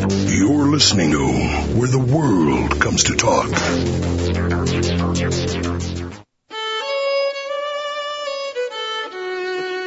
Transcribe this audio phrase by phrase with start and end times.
[0.00, 1.26] You're listening to
[1.76, 3.48] Where the World Comes to Talk.
[3.48, 4.28] This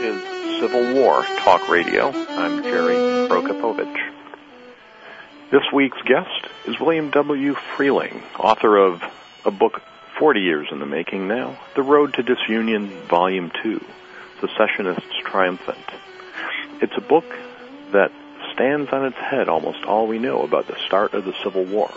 [0.04, 2.12] is Civil War Talk Radio.
[2.12, 2.96] I'm Jerry
[3.30, 4.12] Prokopowicz.
[5.50, 7.56] This week's guest is William W.
[7.78, 9.02] Freehling, author of
[9.46, 9.82] a book
[10.20, 13.82] 40 years in the making now, The Road to Disunion, Volume 2,
[14.42, 15.86] Secessionists Triumphant.
[16.82, 17.26] It's a book
[17.94, 18.12] that
[18.62, 21.92] stands on its head almost all we know about the start of the Civil War.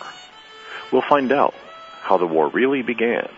[0.91, 1.53] We'll find out
[2.01, 3.29] how the war really began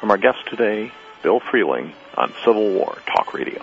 [0.00, 0.90] from our guest today,
[1.22, 3.62] Bill Freehling, on Civil War Talk Radio.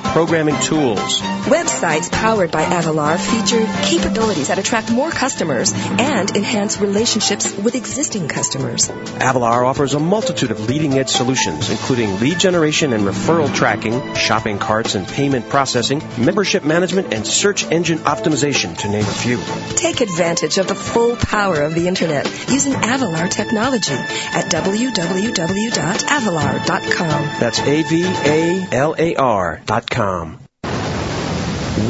[0.03, 1.21] programming tools.
[1.45, 8.27] Websites powered by Avalar feature capabilities that attract more customers and enhance relationships with existing
[8.27, 8.89] customers.
[8.89, 14.59] Avalar offers a multitude of leading edge solutions, including lead generation and referral tracking, shopping
[14.59, 19.39] carts and payment processing, membership management, and search engine optimization, to name a few.
[19.75, 27.39] Take advantage of the full power of the internet using Avalar technology at www.avalar.com.
[27.39, 29.89] That's A-V-A-L-A-R dot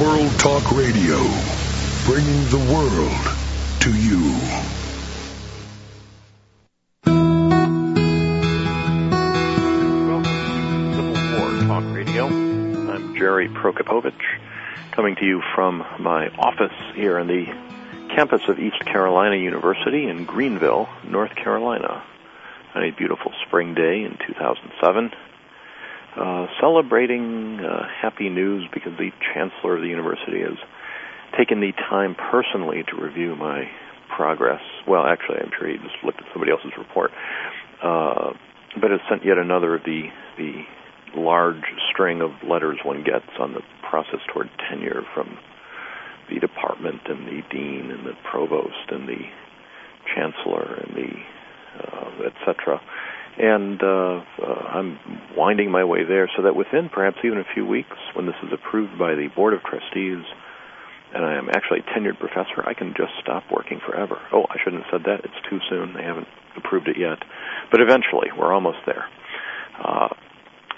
[0.02, 1.18] World Talk Radio,
[2.06, 3.22] bringing the world
[3.82, 4.34] to you.
[10.08, 12.26] Welcome to Civil War Talk Radio.
[12.26, 14.14] I'm Jerry Prokopowicz,
[14.94, 17.46] coming to you from my office here on the
[18.16, 22.04] campus of East Carolina University in Greenville, North Carolina,
[22.74, 25.12] on a beautiful spring day in 2007.
[26.16, 30.58] Uh, celebrating uh, happy news because the chancellor of the university has
[31.38, 33.64] taken the time personally to review my
[34.14, 34.60] progress.
[34.86, 37.12] Well, actually, I'm sure he just looked at somebody else's report,
[37.82, 38.34] uh,
[38.76, 40.64] but has sent yet another of the the
[41.16, 45.38] large string of letters one gets on the process toward tenure from
[46.30, 49.24] the department and the dean and the provost and the
[50.14, 51.12] chancellor and the
[51.80, 52.82] uh, etc.
[53.38, 55.00] And uh, uh, I'm
[55.38, 58.50] winding my way there so that within perhaps even a few weeks, when this is
[58.54, 60.24] approved by the board of trustees,
[61.14, 64.18] and I am actually a tenured professor, I can just stop working forever.
[64.32, 65.26] Oh, I shouldn't have said that.
[65.26, 65.94] It's too soon.
[65.94, 67.20] They haven't approved it yet.
[67.72, 69.06] But eventually, we're almost there.
[69.80, 70.10] Uh,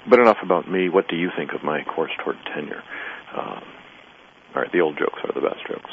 [0.09, 0.90] but enough about me.
[0.90, 2.84] What do you think of my course toward tenure?
[3.35, 3.59] Uh,
[4.56, 5.90] all right, the old jokes are the best jokes.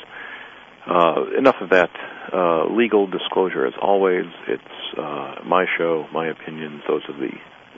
[0.90, 1.90] Uh, enough of that.
[2.32, 4.26] Uh, legal disclosure, as always.
[4.48, 7.30] It's uh, my show, my opinions, those of the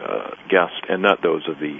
[0.02, 1.76] uh, guest, and not those of the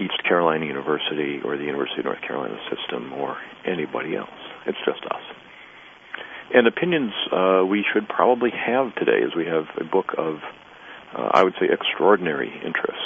[0.00, 4.28] East Carolina University or the University of North Carolina system or anybody else.
[4.66, 5.22] It's just us.
[6.52, 10.38] And opinions uh, we should probably have today, as we have a book of,
[11.14, 12.98] uh, I would say, extraordinary interest.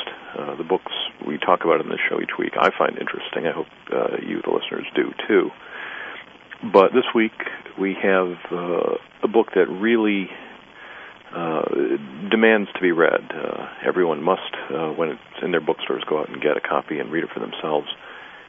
[0.58, 0.92] The books
[1.26, 3.46] we talk about in this show each week, I find interesting.
[3.46, 3.66] I hope
[4.22, 5.50] you, the listeners, do too.
[6.72, 7.32] But this week
[7.78, 10.30] we have uh, a book that really
[11.34, 11.62] uh,
[12.30, 13.32] demands to be read.
[13.32, 16.98] Uh, everyone must, uh, when it's in their bookstores, go out and get a copy
[17.00, 17.88] and read it for themselves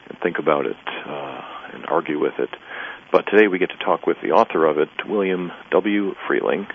[0.08, 1.42] and think about it uh,
[1.74, 2.50] and argue with it.
[3.12, 6.14] But today we get to talk with the author of it, William W.
[6.30, 6.68] Freehling,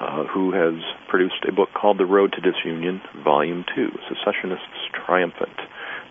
[0.00, 5.56] uh, who has produced a book called The Road to Disunion, Volume 2, Secessionists Triumphant.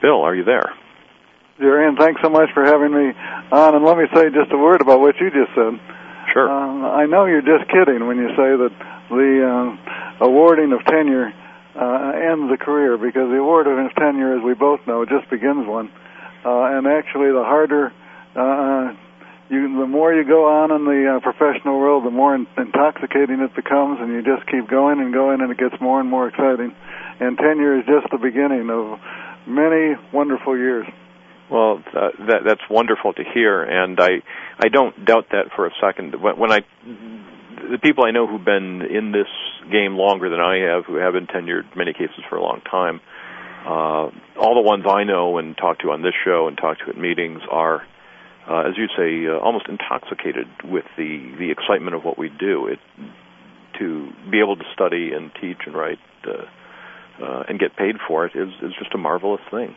[0.01, 0.71] Bill, are you there?
[1.63, 3.15] Jerry, and thanks so much for having me
[3.51, 3.75] on.
[3.75, 5.79] And let me say just a word about what you just said.
[6.33, 6.51] Sure.
[6.51, 8.73] Um, I know you're just kidding when you say that
[9.07, 11.31] the uh, awarding of tenure
[11.79, 15.65] uh, ends a career, because the award of tenure, as we both know, just begins
[15.65, 15.89] one.
[16.43, 17.93] Uh, and actually, the harder,
[18.35, 18.91] uh,
[19.47, 23.39] you, the more you go on in the uh, professional world, the more in- intoxicating
[23.39, 26.27] it becomes, and you just keep going and going, and it gets more and more
[26.27, 26.75] exciting.
[27.21, 28.99] And tenure is just the beginning of
[29.47, 30.85] many wonderful years.
[31.49, 34.23] Well, uh, that that's wonderful to hear, and I
[34.59, 36.21] I don't doubt that for a second.
[36.21, 36.61] When, when I
[37.71, 39.27] the people I know who've been in this
[39.71, 43.01] game longer than I have, who have been tenured, many cases for a long time,
[43.65, 46.89] uh, all the ones I know and talk to on this show and talk to
[46.89, 47.81] at meetings are,
[48.49, 52.67] uh, as you say, uh, almost intoxicated with the the excitement of what we do.
[52.67, 52.79] It
[53.79, 58.25] to be able to study and teach and write uh, uh, and get paid for
[58.25, 59.75] it is is just a marvelous thing.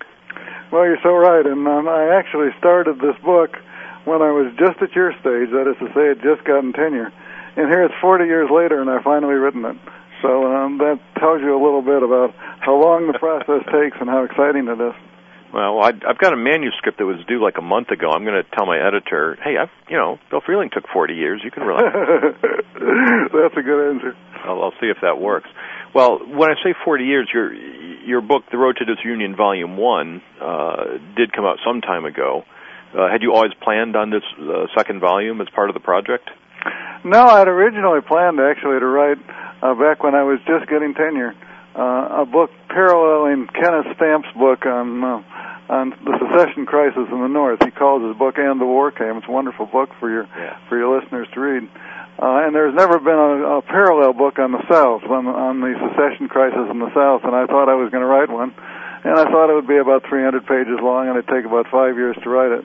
[0.73, 3.56] Well, you're so right, and um, I actually started this book
[4.05, 5.50] when I was just at your stage.
[5.55, 7.12] That is to say, it just gotten tenure,
[7.56, 9.77] and here it's 40 years later, and I've finally written it.
[10.23, 14.09] So um, that tells you a little bit about how long the process takes and
[14.09, 14.97] how exciting it is.
[15.53, 18.11] Well, I, I've got a manuscript that was due like a month ago.
[18.11, 21.41] I'm going to tell my editor, hey, I've, you know, Bill Freehling took 40 years.
[21.44, 21.87] You can relax.
[22.43, 24.17] That's a good answer.
[24.44, 25.49] I'll, I'll see if that works.
[25.97, 30.21] Well, when I say 40 years, your your book, The Road to Disunion, Volume One,
[30.39, 32.45] uh, did come out some time ago.
[32.93, 36.29] Uh, had you always planned on this uh, second volume as part of the project?
[37.03, 39.17] No, I'd originally planned actually to write
[39.63, 41.33] uh, back when I was just getting tenure
[41.75, 45.23] uh, a book paralleling Kenneth Stampp's book on uh,
[45.69, 47.59] on the secession crisis in the North.
[47.65, 50.57] He calls his book "And the War Came." It's a wonderful book for your Yeah.
[50.69, 51.69] for your listeners to read.
[52.17, 55.77] Uh, and there's never been a, a parallel book on the South, on, on the
[55.77, 58.55] secession crisis in the South, and I thought I was going to write one.
[59.05, 61.95] And I thought it would be about 300 pages long, and it'd take about five
[61.95, 62.65] years to write it.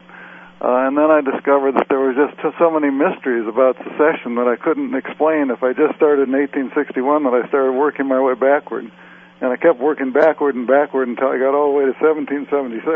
[0.64, 4.48] Uh, and then I discovered that there were just so many mysteries about secession that
[4.48, 8.40] I couldn't explain if I just started in 1861 that I started working my way
[8.40, 8.88] backward.
[9.42, 12.88] And I kept working backward and backward until I got all the way to 1776.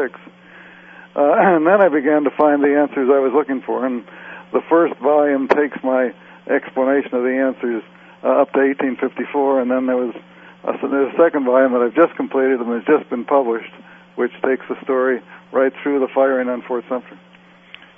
[1.18, 3.84] Uh, and then I began to find the answers I was looking for.
[3.84, 4.06] And
[4.54, 6.14] the first volume takes my
[6.50, 7.84] explanation of the answers
[8.24, 10.16] uh, up to 1854, and then there was
[10.64, 13.72] a, a second volume that I've just completed and has just been published,
[14.16, 15.22] which takes the story
[15.52, 17.20] right through the firing on Fort Sumter.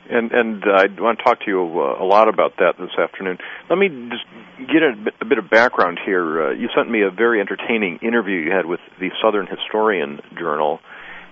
[0.10, 3.40] And and I want to talk to you uh, a lot about that this afternoon.
[3.70, 4.24] Let me just
[4.72, 6.48] get a bit, a bit of background here.
[6.48, 10.80] Uh, you sent me a very entertaining interview you had with the Southern Historian Journal,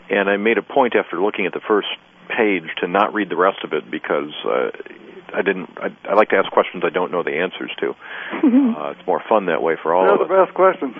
[0.09, 1.87] and I made a point after looking at the first
[2.27, 4.71] page to not read the rest of it because uh,
[5.33, 5.69] I didn't.
[5.77, 7.89] I, I like to ask questions I don't know the answers to.
[8.79, 10.27] uh, it's more fun that way for all They're of us.
[10.27, 10.95] the best questions.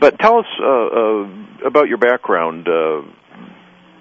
[0.00, 3.00] But tell us uh, uh, about your background, uh,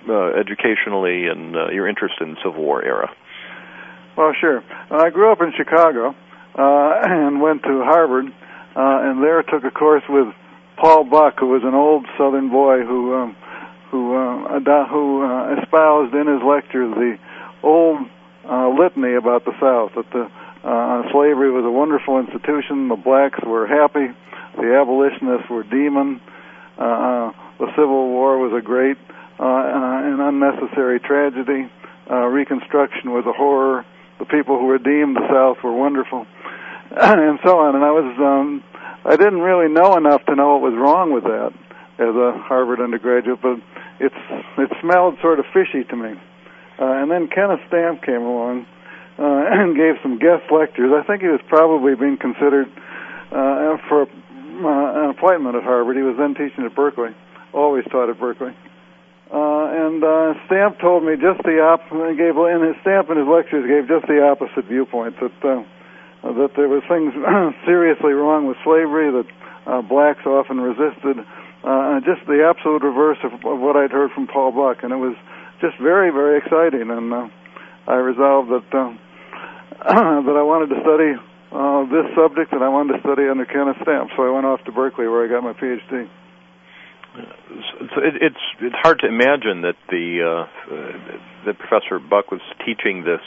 [0.09, 3.09] uh, educationally, and uh, your interest in the Civil War era.
[4.17, 4.63] Well, sure.
[4.91, 6.15] I grew up in Chicago
[6.57, 8.31] uh, and went to Harvard, uh,
[8.75, 10.27] and there took a course with
[10.77, 13.35] Paul Buck, who was an old Southern boy who um,
[13.95, 17.17] who uh, who uh, espoused in his lectures the
[17.63, 17.99] old
[18.43, 19.95] uh, litany about the South.
[19.95, 20.27] That the
[20.67, 22.89] uh, slavery was a wonderful institution.
[22.89, 24.11] The blacks were happy.
[24.57, 26.19] The abolitionists were demon.
[26.77, 28.97] Uh, the Civil War was a great
[29.39, 31.71] uh, uh, and unnecessary tragedy.
[32.09, 33.85] Uh, Reconstruction was a horror.
[34.19, 36.25] The people who redeemed the South were wonderful,
[36.91, 37.75] and so on.
[37.75, 38.63] And I was, um,
[39.03, 41.53] I didn't really know enough to know what was wrong with that
[41.97, 43.59] as a Harvard undergraduate, but
[43.99, 44.15] it's
[44.57, 46.13] it smelled sort of fishy to me.
[46.79, 48.65] Uh, and then Kenneth Stampp came along
[49.17, 50.91] uh, and gave some guest lectures.
[50.91, 52.67] I think he was probably being considered
[53.31, 55.95] uh, for uh, an appointment at Harvard.
[55.95, 57.15] He was then teaching at Berkeley,
[57.53, 58.55] always taught at Berkeley.
[59.31, 61.81] Uh, and uh, Stampp told me just the op.
[61.89, 65.63] Gave in his Stampp in his lectures gave just the opposite viewpoint that uh,
[66.23, 67.13] that there was things
[67.65, 69.27] seriously wrong with slavery, that
[69.65, 71.25] uh, blacks often resisted,
[71.65, 75.01] uh, just the absolute reverse of, of what I'd heard from Paul Buck, and it
[75.01, 75.17] was
[75.61, 76.91] just very very exciting.
[76.93, 77.27] And uh,
[77.87, 78.93] I resolved that uh,
[80.29, 81.17] that I wanted to study
[81.51, 84.13] uh, this subject, and I wanted to study under Kenneth Stampp.
[84.15, 86.09] So I went off to Berkeley, where I got my PhD.
[87.15, 92.41] So it, it's it's hard to imagine that the uh, uh, that Professor Buck was
[92.65, 93.23] teaching this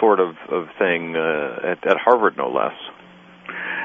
[0.00, 2.76] sort of of thing uh, at, at Harvard, no less.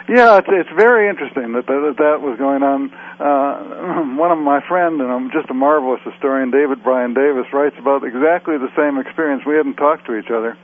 [0.09, 2.91] Yeah, it's it's very interesting that that, that was going on.
[3.19, 7.75] Uh, one of my friend and I'm just a marvelous historian, David Brion Davis, writes
[7.79, 9.43] about exactly the same experience.
[9.45, 10.57] We hadn't talked to each other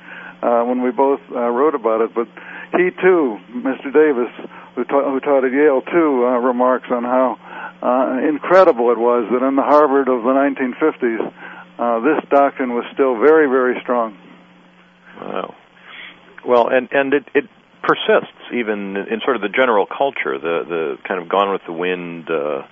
[0.44, 2.28] uh, when we both uh, wrote about it, but
[2.76, 3.92] he too, Mr.
[3.92, 4.32] Davis,
[4.76, 7.40] who, ta- who taught at Yale, too, uh, remarks on how
[7.82, 11.34] uh, incredible it was that in the Harvard of the 1950s,
[11.80, 14.18] uh, this doctrine was still very, very strong.
[15.20, 15.56] Wow.
[16.46, 17.46] Well, and and it it
[17.84, 21.74] persists even in sort of the general culture, the the kind of gone with the
[21.74, 22.64] wind uh,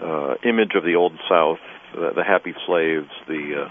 [0.00, 1.60] uh, image of the old South,
[1.94, 3.68] the, the happy slaves, the uh,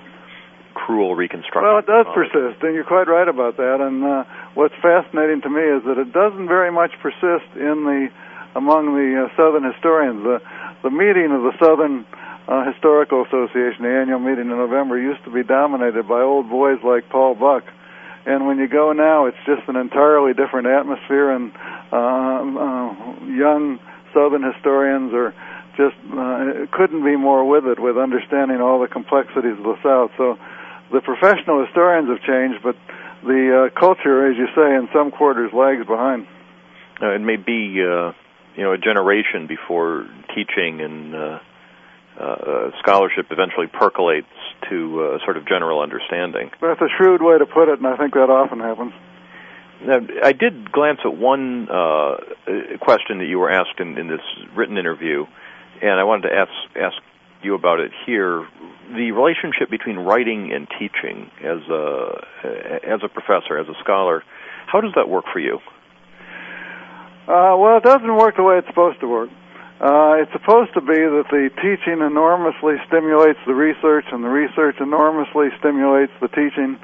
[0.74, 1.64] cruel Reconstruction.
[1.64, 3.82] Well, it does persist, and you're quite right about that.
[3.82, 4.24] And uh,
[4.54, 8.08] what's fascinating to me is that it doesn't very much persist in the
[8.56, 10.24] among the uh, Southern historians.
[10.24, 10.42] The
[10.84, 12.06] the meeting of the Southern
[12.48, 16.80] uh, Historical Association, the annual meeting in November, used to be dominated by old boys
[16.84, 17.64] like Paul Buck.
[18.30, 21.52] And when you go now, it's just an entirely different atmosphere, and
[21.92, 23.80] uh, uh, young
[24.14, 25.34] Southern historians are
[25.76, 30.12] just uh, couldn't be more with it with understanding all the complexities of the South.
[30.16, 30.38] So
[30.94, 32.76] the professional historians have changed, but
[33.26, 36.28] the uh, culture, as you say, in some quarters lags behind.
[37.02, 38.14] Uh, it may be uh,
[38.56, 40.06] you know a generation before
[40.36, 41.40] teaching and uh,
[42.20, 44.28] uh, scholarship eventually percolates
[44.70, 46.52] to uh, sort of general understanding.
[46.62, 48.94] That's a shrewd way to put it, and I think that often happens.
[49.86, 52.18] Now, I did glance at one uh,
[52.82, 54.22] question that you were asked in, in this
[54.56, 55.26] written interview,
[55.82, 56.98] and I wanted to ask ask
[57.42, 58.46] you about it here.
[58.92, 62.26] The relationship between writing and teaching as a
[62.84, 64.24] as a professor, as a scholar,
[64.68, 65.60] how does that work for you?
[67.28, 69.30] Uh, well, it doesn't work the way it's supposed to work.
[69.80, 74.76] Uh, it's supposed to be that the teaching enormously stimulates the research, and the research
[74.82, 76.76] enormously stimulates the teaching.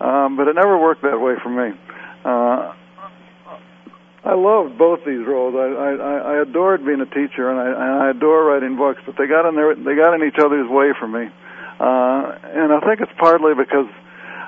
[0.00, 1.78] Um, but it never worked that way for me.
[2.24, 2.74] Uh,
[4.24, 5.54] I loved both these roles.
[5.54, 9.00] I, I, I adored being a teacher, and I, and I adore writing books.
[9.06, 11.30] But they got in their, they got in each other's way for me,
[11.78, 13.86] uh, and I think it's partly because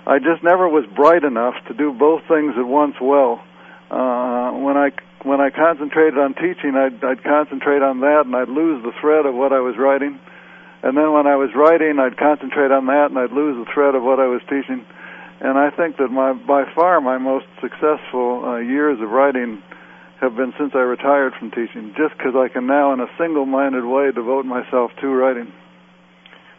[0.07, 3.45] I just never was bright enough to do both things at once well.
[3.91, 4.91] Uh, when I
[5.25, 9.27] when I concentrated on teaching, I'd, I'd concentrate on that, and I'd lose the thread
[9.27, 10.19] of what I was writing.
[10.83, 13.95] And then when I was writing, I'd concentrate on that, and I'd lose the thread
[13.95, 14.85] of what I was teaching.
[15.41, 19.63] And I think that my by far my most successful uh, years of writing
[20.21, 23.85] have been since I retired from teaching, just because I can now, in a single-minded
[23.85, 25.53] way, devote myself to writing.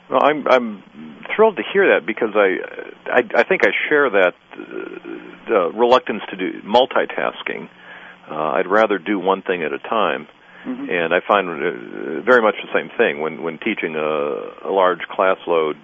[0.09, 0.83] Well, I'm I'm
[1.33, 2.59] thrilled to hear that because I
[3.09, 4.35] I, I think I share that
[5.49, 7.69] uh, reluctance to do multitasking.
[8.29, 10.27] Uh, I'd rather do one thing at a time.
[10.65, 10.89] Mm-hmm.
[10.89, 15.01] And I find uh, very much the same thing when when teaching a, a large
[15.11, 15.75] class load.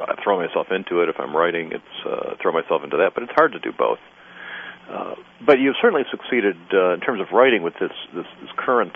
[0.00, 1.08] I throw myself into it.
[1.08, 3.14] If I'm writing, it's uh, throw myself into that.
[3.14, 3.98] But it's hard to do both.
[4.88, 5.14] Uh,
[5.44, 8.94] but you've certainly succeeded uh, in terms of writing with this this, this current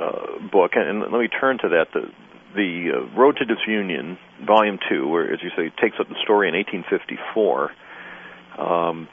[0.00, 0.72] uh, book.
[0.74, 1.88] And, and, let me turn to that.
[1.92, 2.06] The,
[2.54, 6.48] the uh, Road to Disunion, Volume Two, where, as you say, takes up the story
[6.48, 7.72] in 1854.
[8.58, 9.08] Um,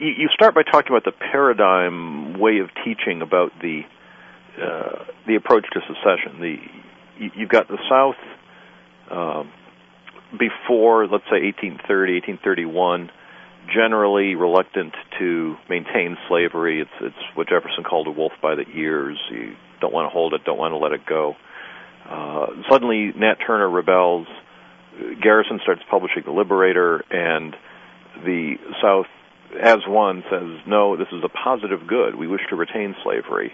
[0.00, 3.82] you start by talking about the paradigm way of teaching about the
[4.60, 6.40] uh, the approach to secession.
[6.40, 6.56] The
[7.36, 8.16] you've got the South
[9.10, 9.44] uh,
[10.32, 13.10] before, let's say, 1830, 1831,
[13.74, 16.80] generally reluctant to maintain slavery.
[16.80, 19.18] It's it's what Jefferson called a wolf by the ears.
[19.30, 21.34] You don't want to hold it, don't want to let it go.
[22.08, 24.26] Uh, suddenly, Nat Turner rebels.
[25.22, 27.54] Garrison starts publishing the Liberator, and
[28.24, 29.06] the South,
[29.58, 32.14] as one, says, "No, this is a positive good.
[32.14, 33.52] We wish to retain slavery."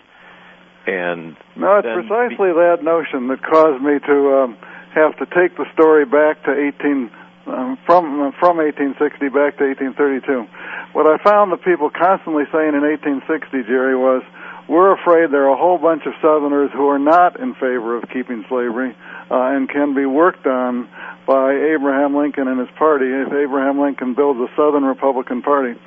[0.87, 4.57] And no, it's precisely be- that notion that caused me to um,
[4.95, 7.11] have to take the story back to 18
[7.47, 10.47] um, from from 1860 back to 1832.
[10.93, 14.23] What I found the people constantly saying in 1860, Jerry, was
[14.69, 18.09] we're afraid there are a whole bunch of Southerners who are not in favor of
[18.11, 18.97] keeping slavery
[19.30, 20.88] uh, and can be worked on
[21.26, 25.78] by Abraham Lincoln and his party if Abraham Lincoln builds a Southern Republican Party.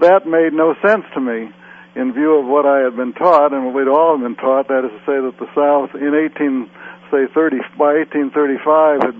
[0.00, 1.48] That made no sense to me
[1.94, 4.68] in view of what I had been taught and what we'd all been taught.
[4.68, 6.68] That is to say that the South in 18
[7.10, 9.18] say 30 by 1835 had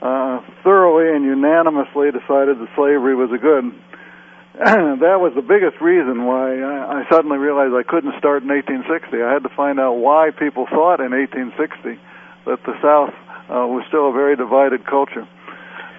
[0.00, 3.72] uh, thoroughly and unanimously decided that slavery was a good.
[5.04, 9.20] that was the biggest reason why I, I suddenly realized I couldn't start in 1860.
[9.20, 12.00] I had to find out why people thought in 1860
[12.46, 13.12] that the South
[13.50, 15.26] uh, was still a very divided culture.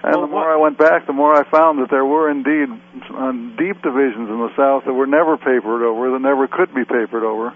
[0.02, 2.68] And well, the more I went back, the more I found that there were indeed
[3.10, 6.84] uh, deep divisions in the South that were never papered over, that never could be
[6.84, 7.50] papered over,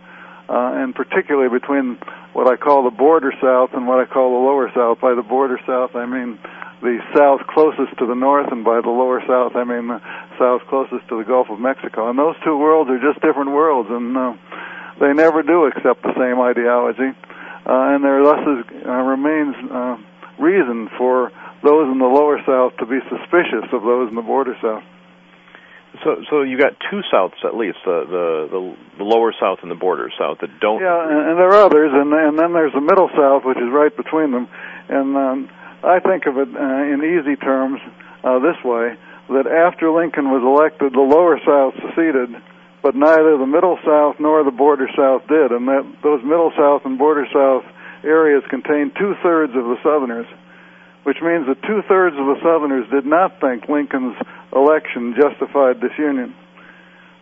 [0.48, 1.98] uh, and particularly between
[2.32, 5.00] what I call the border South and what I call the lower South.
[5.00, 6.38] By the border South, I mean
[6.82, 10.02] the south closest to the north, and by the lower south, I mean the
[10.36, 12.10] south closest to the Gulf of Mexico.
[12.10, 14.34] And those two worlds are just different worlds, and uh,
[14.98, 17.14] they never do accept the same ideology.
[17.14, 19.96] Uh, and there thus is, uh, remains uh,
[20.38, 21.30] reason for
[21.62, 24.82] those in the lower south to be suspicious of those in the border south.
[26.02, 29.70] So, so you got two souths at least, the the the, the lower south and
[29.70, 30.80] the border south that don't.
[30.80, 33.68] Yeah, and, and there are others, and and then there's the middle south, which is
[33.70, 34.48] right between them,
[34.88, 35.50] and um,
[35.84, 37.80] I think of it uh, in easy terms
[38.24, 38.96] uh, this way
[39.28, 42.34] that after Lincoln was elected, the lower South seceded,
[42.82, 46.82] but neither the Middle South nor the Border South did, and that those Middle South
[46.84, 47.64] and Border South
[48.04, 50.26] areas contained two thirds of the Southerners,
[51.04, 54.16] which means that two thirds of the Southerners did not think Lincoln's
[54.54, 56.34] election justified disunion.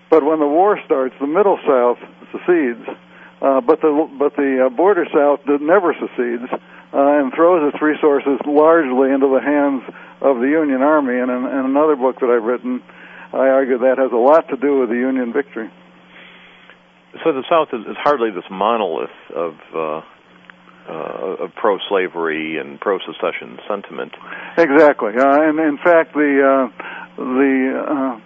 [0.09, 1.99] But when the war starts, the Middle South
[2.33, 2.83] secedes,
[3.40, 6.50] uh, but the but the uh, Border South did, never secedes
[6.93, 9.83] uh, and throws its resources largely into the hands
[10.21, 11.19] of the Union Army.
[11.21, 12.83] And in, in another book that I've written,
[13.32, 15.70] I argue that has a lot to do with the Union victory.
[17.25, 20.02] So the South is, is hardly this monolith of uh,
[20.88, 24.12] uh, of pro-slavery and pro-secession sentiment.
[24.58, 26.82] Exactly, uh, and in fact, the uh,
[27.16, 27.54] the
[27.87, 28.20] uh,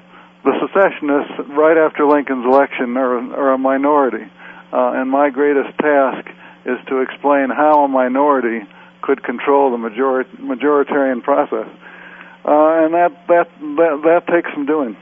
[0.45, 4.25] the secessionists right after Lincoln's election are, are a minority,
[4.73, 6.29] uh, and my greatest task
[6.65, 8.61] is to explain how a minority
[9.03, 11.69] could control the majoritarian process,
[12.45, 14.97] uh, and that, that that that takes some doing.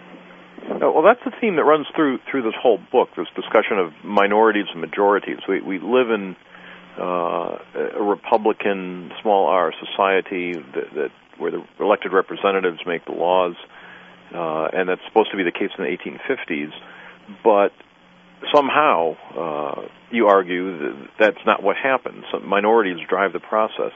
[0.62, 3.08] Uh, well, that's the theme that runs through through this whole book.
[3.16, 5.38] This discussion of minorities and majorities.
[5.48, 6.36] We we live in
[6.98, 7.58] uh,
[7.96, 13.56] a Republican small R society that, that where the elected representatives make the laws,
[14.34, 16.72] uh, and that's supposed to be the case in the 1850s.
[17.42, 17.72] But
[18.54, 22.24] somehow, uh, you argue that that's not what happens.
[22.44, 23.92] Minorities drive the process.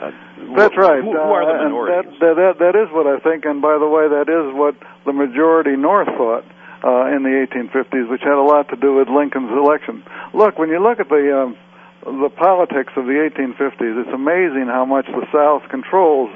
[0.00, 0.10] Uh,
[0.56, 1.04] That's right.
[1.04, 2.18] Who, who are the uh, minorities?
[2.20, 5.12] That, that, that is what I think, and by the way, that is what the
[5.12, 6.44] majority North thought
[6.82, 10.02] uh, in the 1850s, which had a lot to do with Lincoln's election.
[10.32, 11.56] Look, when you look at the um,
[12.04, 16.30] the politics of the 1850s, it's amazing how much the South controls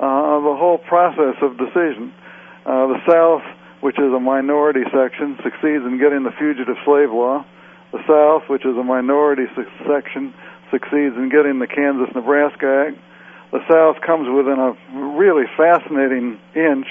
[0.00, 2.12] uh, the whole process of decision.
[2.64, 3.44] Uh, the South,
[3.82, 7.44] which is a minority section, succeeds in getting the fugitive slave law.
[7.92, 9.44] The South, which is a minority
[9.84, 10.32] section,
[10.72, 12.98] succeeds in getting the Kansas-Nebraska Act.
[13.52, 14.72] The South comes within a
[15.14, 16.88] really fascinating inch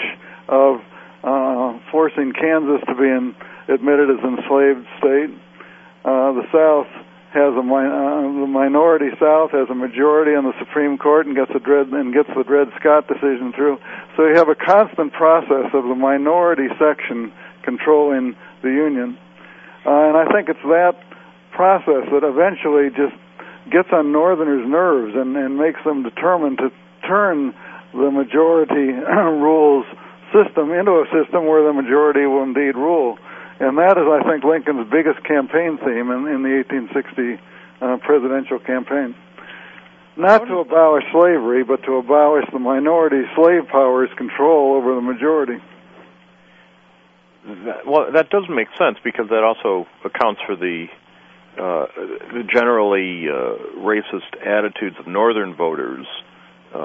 [0.48, 0.80] of
[1.24, 3.36] uh, forcing Kansas to be in,
[3.68, 5.34] admitted as an enslaved state.
[6.06, 6.88] Uh, the South
[7.34, 11.52] has a uh, the minority South has a majority on the Supreme Court and gets
[11.56, 13.80] a Dred and gets the Dred Scott decision through.
[14.18, 17.32] So you have a constant process of the minority section
[17.64, 19.18] controlling the Union,
[19.86, 21.00] uh, and I think it's that
[21.52, 23.16] process that eventually just
[23.70, 26.72] gets on Northerners' nerves and, and makes them determined to
[27.08, 27.54] turn
[27.94, 28.94] the majority
[29.42, 29.86] rules
[30.32, 33.18] system into a system where the majority will indeed rule.
[33.60, 37.38] And that is, I think, Lincoln's biggest campaign theme in, in the 1860
[37.82, 39.14] uh, presidential campaign.
[40.18, 45.62] Not to abolish slavery, but to abolish the minority slave power's control over the majority.
[47.46, 50.88] That, well, that does make sense because that also accounts for the
[51.58, 51.86] uh,
[52.54, 56.06] generally uh, racist attitudes of northern voters
[56.74, 56.78] uh,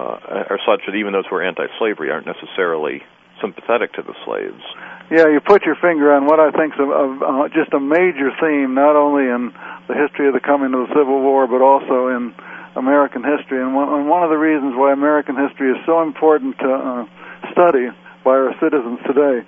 [0.50, 3.02] are such that even those who are anti-slavery aren't necessarily
[3.40, 4.62] sympathetic to the slaves.
[5.11, 8.33] Yeah, you put your finger on what I think is a, a, just a major
[8.40, 9.52] theme, not only in
[9.87, 12.35] the history of the coming of the Civil War, but also in
[12.74, 13.62] American history.
[13.62, 17.07] And one, and one of the reasons why American history is so important to uh,
[17.52, 17.88] study
[18.24, 19.46] by our citizens today.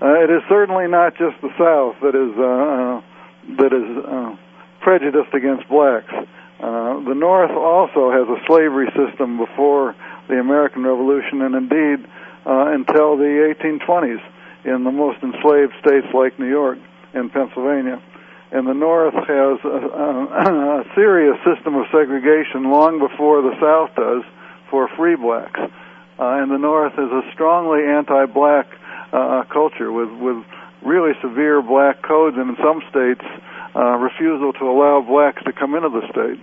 [0.00, 3.00] Uh, it is certainly not just the South that is uh, uh,
[3.56, 4.36] that is uh,
[4.88, 6.08] prejudiced against blacks.
[6.08, 9.94] Uh, the North also has a slavery system before
[10.28, 12.08] the American Revolution, and indeed
[12.46, 14.24] uh, until the 1820s
[14.64, 16.78] in the most enslaved states like New York
[17.12, 18.00] and Pennsylvania.
[18.50, 23.94] And the North has a, a, a serious system of segregation long before the South
[23.94, 24.24] does
[24.70, 25.60] for free blacks.
[25.60, 28.66] Uh, and the North is a strongly anti-black
[29.12, 30.42] uh, culture with with
[30.80, 33.24] really severe black codes, and in some states
[33.78, 36.42] uh, refusal to allow blacks to come into the state.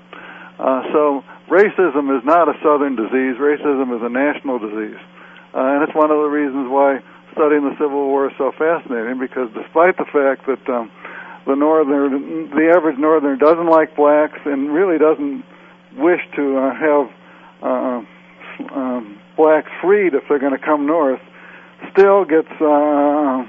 [0.57, 3.35] Uh, so racism is not a southern disease.
[3.35, 4.99] Racism is a national disease.
[5.53, 9.19] Uh, and it's one of the reasons why studying the Civil War is so fascinating
[9.19, 10.89] because despite the fact that um,
[11.45, 15.43] the northern, the average northerner doesn't like blacks and really doesn't
[15.97, 17.11] wish to uh, have
[17.61, 18.01] uh,
[18.73, 21.19] um, blacks freed if they're going to come north,
[21.91, 23.43] still gets uh,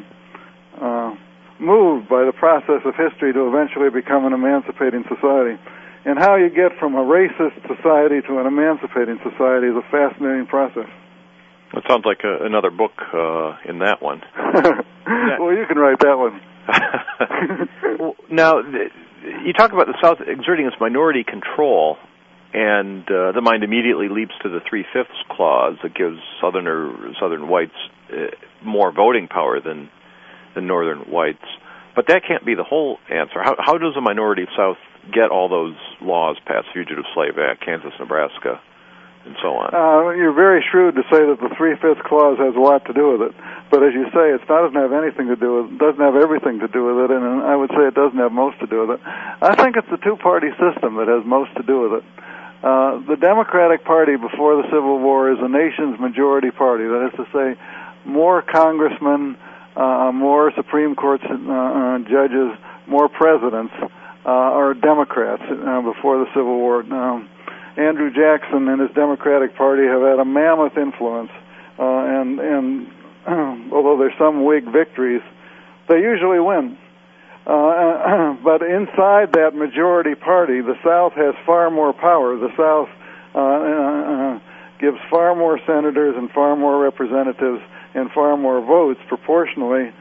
[0.81, 1.14] uh,
[1.61, 5.61] moved by the process of history to eventually become an emancipating society.
[6.05, 10.47] And how you get from a racist society to an emancipating society is a fascinating
[10.47, 10.87] process.
[11.75, 14.23] It sounds like a, another book uh, in that one.
[15.40, 16.40] well, you can write that one.
[18.31, 18.61] now,
[19.45, 21.97] you talk about the South exerting its minority control,
[22.55, 27.49] and uh, the mind immediately leaps to the three fifths clause that gives Southerner Southern
[27.49, 27.75] whites
[28.12, 28.31] uh,
[28.64, 29.90] more voting power than
[30.57, 31.47] the northern whites.
[31.95, 33.40] But that can't be the whole answer.
[33.40, 34.77] How, how does a minority South
[35.14, 38.61] get all those laws passed, Fugitive Slave Act, Kansas, Nebraska,
[39.25, 39.73] and so on?
[39.73, 43.16] Uh, you're very shrewd to say that the three-fifths clause has a lot to do
[43.16, 43.35] with it.
[43.71, 46.61] But as you say, it doesn't have anything to do with, it, doesn't have everything
[46.61, 48.99] to do with it, and I would say it doesn't have most to do with
[48.99, 49.01] it.
[49.07, 52.05] I think it's the two-party system that has most to do with it.
[52.62, 56.85] Uh, the Democratic Party before the Civil War is the nation's majority party.
[56.85, 57.61] That is to say,
[58.05, 59.37] more congressmen,
[59.77, 63.75] uh, more Supreme Court uh, uh, judges, more presidents
[64.25, 66.81] uh, are Democrats uh, before the Civil War.
[66.81, 67.29] Um,
[67.77, 71.31] Andrew Jackson and his Democratic Party have had a mammoth influence,
[71.79, 72.91] uh, and and
[73.73, 75.23] although there's some Whig victories,
[75.89, 76.79] they usually win.
[77.47, 82.37] Uh, but inside that majority party, the South has far more power.
[82.37, 82.89] The South
[83.35, 84.41] uh, uh,
[84.81, 87.61] gives far more senators and far more representatives
[87.97, 89.93] and far more votes proportionally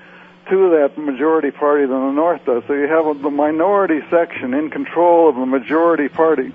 [0.49, 2.63] to that majority party than the North does.
[2.67, 6.51] So you have the minority section in control of the majority party,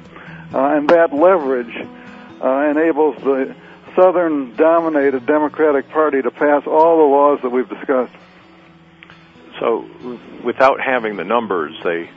[0.55, 1.75] uh, and that leverage
[2.41, 3.55] uh, enables the
[3.97, 8.13] Southern dominated Democratic Party to pass all the laws that we've discussed.
[9.59, 9.85] So,
[10.45, 12.09] without having the numbers, they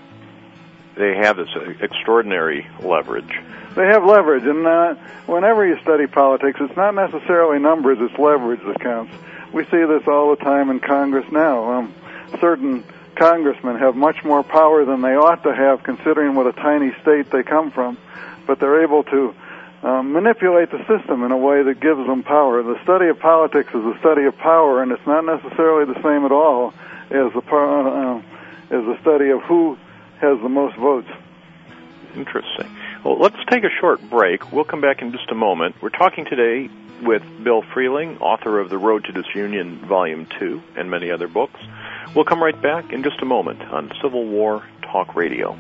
[0.96, 1.50] they have this
[1.82, 3.40] extraordinary leverage.
[3.76, 8.62] They have leverage, and uh, whenever you study politics, it's not necessarily numbers; it's leverage
[8.66, 9.14] that counts.
[9.52, 11.72] We see this all the time in Congress now.
[11.72, 11.96] Um,
[12.40, 12.84] certain
[13.16, 17.32] congressmen have much more power than they ought to have, considering what a tiny state
[17.32, 17.98] they come from,
[18.46, 19.34] but they're able to
[19.84, 22.64] um, manipulate the system in a way that gives them power.
[22.64, 26.26] The study of politics is a study of power, and it's not necessarily the same
[26.26, 26.74] at all
[27.10, 28.22] as the uh,
[28.72, 29.78] as the study of who
[30.24, 31.10] has the most votes.
[32.16, 32.70] Interesting.
[33.04, 34.52] Well, let's take a short break.
[34.54, 35.76] We'll come back in just a moment.
[35.82, 36.70] We're talking today
[37.02, 41.60] with Bill Freehling, author of The Road to Disunion, Volume 2, and many other books.
[42.16, 45.58] We'll come right back in just a moment on Civil War Talk Radio.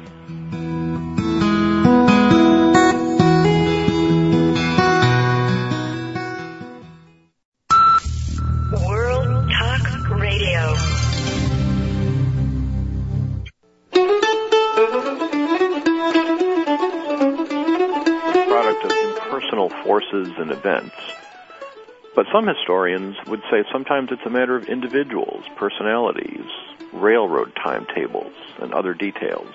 [22.34, 26.48] Some historians would say sometimes it's a matter of individuals, personalities,
[26.92, 29.54] railroad timetables, and other details.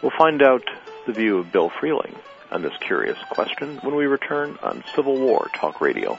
[0.00, 0.62] We'll find out
[1.06, 2.16] the view of Bill Freehling
[2.50, 6.18] on this curious question when we return on Civil War Talk Radio.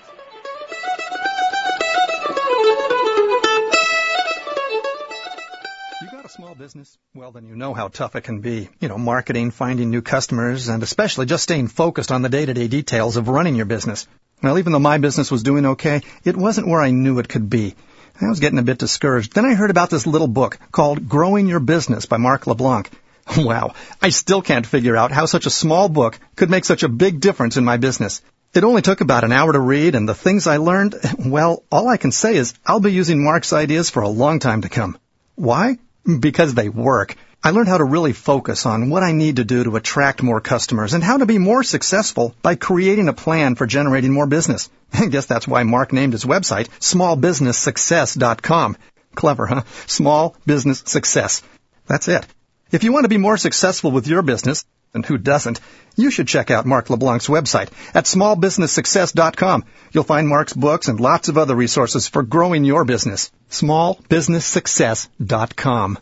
[5.99, 6.95] You got a small business?
[7.15, 8.69] Well, then you know how tough it can be.
[8.79, 13.17] You know, marketing, finding new customers, and especially just staying focused on the day-to-day details
[13.17, 14.05] of running your business.
[14.41, 17.49] Well, even though my business was doing okay, it wasn't where I knew it could
[17.49, 17.75] be.
[18.19, 19.33] I was getting a bit discouraged.
[19.33, 22.89] Then I heard about this little book called Growing Your Business by Mark LeBlanc.
[23.37, 26.89] Wow, I still can't figure out how such a small book could make such a
[26.89, 28.21] big difference in my business.
[28.53, 31.87] It only took about an hour to read, and the things I learned, well, all
[31.87, 34.97] I can say is I'll be using Mark's ideas for a long time to come.
[35.35, 35.77] Why?
[36.03, 37.15] Because they work.
[37.43, 40.41] I learned how to really focus on what I need to do to attract more
[40.41, 44.69] customers and how to be more successful by creating a plan for generating more business.
[44.93, 48.77] I guess that's why Mark named his website smallbusinesssuccess.com.
[49.15, 49.63] Clever, huh?
[49.87, 51.41] Small business success.
[51.87, 52.27] That's it.
[52.71, 55.61] If you want to be more successful with your business, and who doesn't,
[55.95, 59.63] you should check out Mark LeBlanc's website at smallbusinesssuccess.com.
[59.93, 63.31] You'll find Mark's books and lots of other resources for growing your business.
[63.49, 65.97] smallbusinesssuccess.com.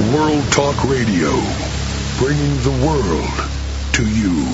[0.00, 1.30] World Talk Radio,
[2.18, 3.28] bringing the world
[3.92, 4.46] to you.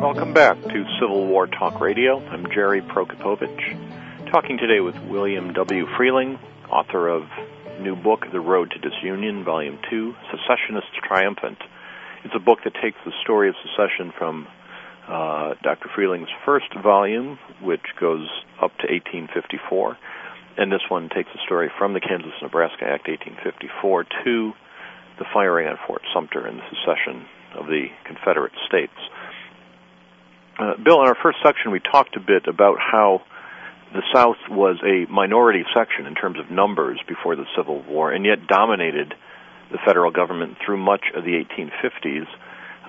[0.00, 2.24] Welcome back to Civil War Talk Radio.
[2.28, 5.86] I'm Jerry Prokopowicz, talking today with William W.
[5.98, 6.38] Freehling,
[6.70, 7.24] author of
[7.80, 11.58] new book, The Road to Disunion, Volume 2, Secessionists Triumphant.
[12.22, 14.46] It's a book that takes the story of secession from
[15.08, 15.88] uh, Dr.
[15.96, 18.28] Freehling's first volume, which goes
[18.60, 19.98] up to 1854,
[20.58, 24.52] and this one takes the story from the Kansas-Nebraska Act 1854 to
[25.18, 28.92] the firing on Fort Sumter and the secession of the Confederate States.
[30.58, 33.22] Uh, Bill, in our first section, we talked a bit about how
[33.92, 38.24] the South was a minority section in terms of numbers before the Civil War, and
[38.24, 39.14] yet dominated
[39.70, 42.26] the federal government through much of the 1850s.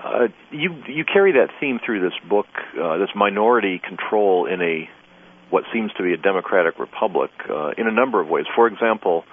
[0.03, 2.47] Uh, you you carry that theme through this book,
[2.81, 4.89] uh, this minority control in a
[5.49, 8.45] what seems to be a democratic republic uh, in a number of ways.
[8.55, 9.23] For example,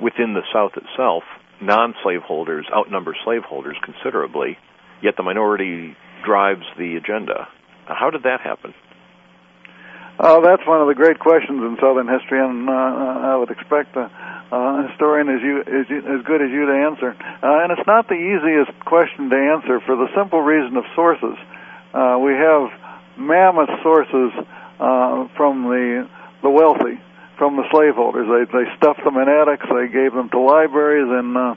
[0.00, 1.24] within the South itself,
[1.60, 4.58] non-slaveholders outnumber slaveholders considerably,
[5.02, 7.48] yet the minority drives the agenda.
[7.86, 8.74] How did that happen?
[10.20, 13.96] Uh, that's one of the great questions in Southern history, and uh, I would expect
[13.96, 14.04] a,
[14.52, 17.16] a historian as you, as you as good as you to answer.
[17.40, 21.40] Uh, and it's not the easiest question to answer for the simple reason of sources.
[21.94, 22.68] Uh, we have
[23.16, 24.28] mammoth sources
[24.78, 26.06] uh, from the
[26.42, 27.00] the wealthy,
[27.38, 28.28] from the slaveholders.
[28.28, 29.64] They they stuffed them in attics.
[29.72, 31.54] They gave them to libraries, and uh,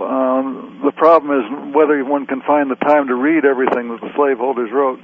[0.00, 4.16] um, the problem is whether one can find the time to read everything that the
[4.16, 4.98] slaveholders wrote.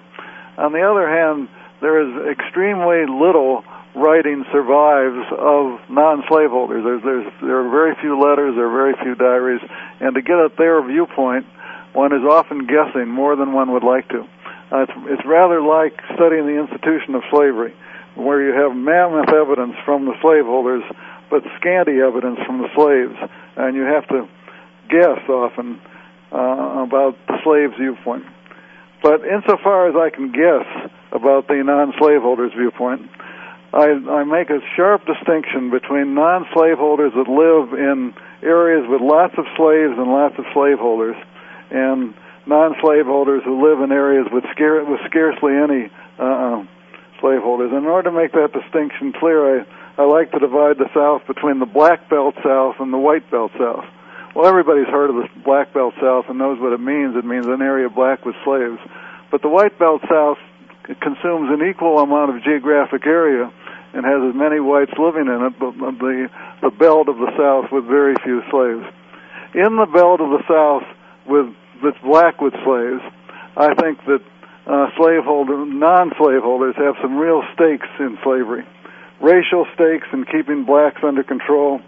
[0.57, 1.51] On the other hand
[1.85, 3.63] there is extremely little
[3.95, 6.81] writing survives of non-slaveholders.
[6.83, 9.61] There's, there's, there are very few letters, there are very few diaries,
[10.01, 11.45] and to get at their viewpoint,
[11.93, 14.25] one is often guessing more than one would like to.
[14.73, 17.77] Uh, it's, it's rather like studying the institution of slavery,
[18.17, 20.83] where you have mammoth evidence from the slaveholders,
[21.29, 24.27] but scanty evidence from the slaves, and you have to
[24.89, 25.79] guess often
[26.33, 28.25] uh, about the slave's viewpoint.
[29.05, 30.65] But insofar as I can guess
[31.13, 33.11] about the non-slaveholders viewpoint.
[33.75, 39.45] I, I make a sharp distinction between non-slaveholders that live in areas with lots of
[39.59, 41.17] slaves and lots of slaveholders,
[41.71, 42.15] and
[42.47, 46.65] non-slaveholders who live in areas with, scare, with scarcely any uh,
[47.21, 47.73] slaveholders.
[47.73, 49.67] And in order to make that distinction clear, I,
[50.01, 53.53] I like to divide the South between the Black Belt South and the White Belt
[53.59, 53.85] South.
[54.35, 57.15] Well, everybody's heard of the Black Belt South and knows what it means.
[57.15, 58.79] It means an area black with slaves.
[59.31, 60.39] But the White Belt South
[61.01, 63.53] consumes an equal amount of geographic area
[63.95, 66.29] and has as many whites living in it, but the,
[66.63, 68.83] the belt of the South with very few slaves.
[69.55, 70.83] In the belt of the South
[71.31, 73.03] with that's black with slaves,
[73.57, 74.23] I think that
[74.67, 78.67] uh, slaveholder, non-slaveholders have some real stakes in slavery,
[79.23, 81.81] racial stakes in keeping blacks under control,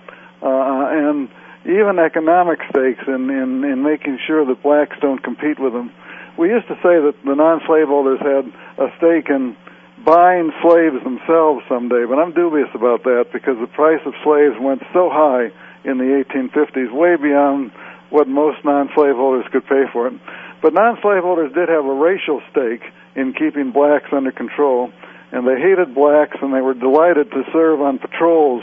[0.43, 1.29] uh, and
[1.67, 5.93] even economic stakes in, in in making sure that blacks don't compete with them.
[6.39, 8.47] We used to say that the non-slaveholders had
[8.79, 9.57] a stake in
[10.05, 14.83] buying slaves themselves someday, but I'm dubious about that because the price of slaves went
[14.93, 15.51] so high
[15.85, 17.73] in the 1850s, way beyond
[18.11, 20.15] what most non-slaveholders could pay for it.
[20.61, 22.83] But non-slaveholders did have a racial stake
[23.15, 24.93] in keeping blacks under control,
[25.33, 28.63] and they hated blacks, and they were delighted to serve on patrols,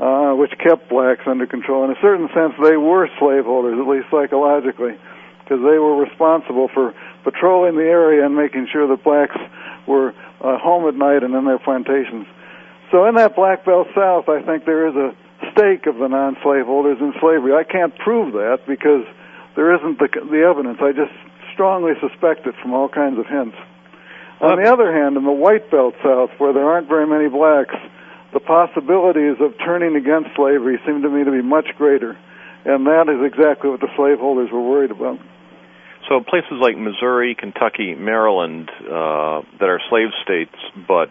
[0.00, 1.84] uh, which kept blacks under control.
[1.84, 4.96] In a certain sense, they were slaveholders, at least psychologically,
[5.44, 9.36] because they were responsible for patrolling the area and making sure that blacks
[9.86, 12.26] were uh, home at night and in their plantations.
[12.90, 15.12] So in that Black Belt South, I think there is a
[15.52, 17.52] stake of the non-slaveholders in slavery.
[17.52, 19.04] I can't prove that because
[19.54, 20.78] there isn't the, the evidence.
[20.80, 21.12] I just
[21.52, 23.56] strongly suspect it from all kinds of hints.
[24.40, 27.76] On the other hand, in the White Belt South, where there aren't very many blacks,
[28.32, 32.16] the possibilities of turning against slavery seem to me to be much greater.
[32.64, 35.18] And that is exactly what the slaveholders were worried about.
[36.08, 40.54] So places like Missouri, Kentucky, Maryland, uh, that are slave states,
[40.88, 41.10] but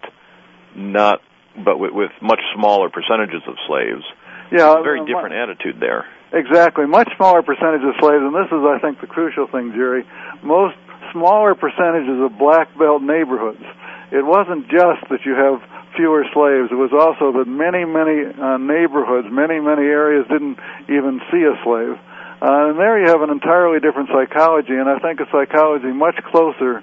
[0.75, 1.21] not,
[1.63, 4.03] but with, with much smaller percentages of slaves.
[4.51, 6.05] Yeah, a very uh, different attitude there.
[6.33, 10.05] Exactly, much smaller percentage of slaves, and this is, I think, the crucial thing, Jerry.
[10.43, 10.77] Most
[11.11, 13.63] smaller percentages of black belt neighborhoods.
[14.11, 15.61] It wasn't just that you have
[15.95, 16.71] fewer slaves.
[16.71, 20.57] It was also that many, many uh, neighborhoods, many, many areas didn't
[20.89, 21.97] even see a slave.
[22.41, 26.17] Uh, and there you have an entirely different psychology, and I think a psychology much
[26.31, 26.81] closer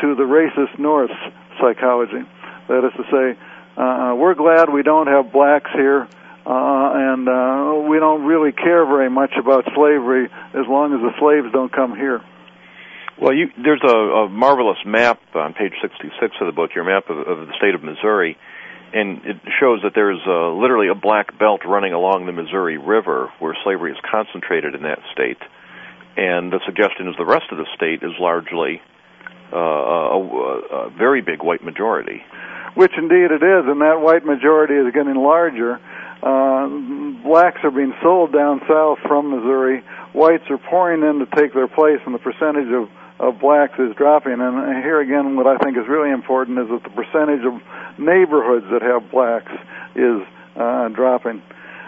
[0.00, 1.18] to the racist North's
[1.60, 2.22] psychology.
[2.68, 3.26] That is to say,
[3.76, 6.08] uh, we're glad we don't have blacks here
[6.44, 11.12] uh, and uh, we don't really care very much about slavery as long as the
[11.20, 12.20] slaves don't come here.
[13.22, 17.08] Well, you, there's a, a marvelous map on page 66 of the book, your map
[17.08, 18.36] of, of the state of Missouri,
[18.92, 23.30] and it shows that there's uh, literally a black belt running along the Missouri River
[23.38, 25.38] where slavery is concentrated in that state.
[26.16, 28.82] And the suggestion is the rest of the state is largely
[29.52, 32.24] uh, a, a very big white majority.
[32.74, 35.78] Which indeed it is, and that white majority is getting larger
[36.22, 36.70] uh,
[37.26, 39.82] blacks are being sold down south from Missouri.
[40.14, 42.88] Whites are pouring in to take their place, and the percentage of,
[43.22, 44.42] of blacks is dropping.
[44.42, 47.54] And here again, what I think is really important is that the percentage of
[47.96, 49.52] neighborhoods that have blacks
[49.94, 50.20] is
[50.56, 51.40] uh, dropping.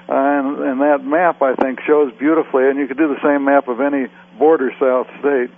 [0.09, 3.45] Uh, and, and that map, I think, shows beautifully, and you could do the same
[3.45, 4.07] map of any
[4.39, 5.51] border South state,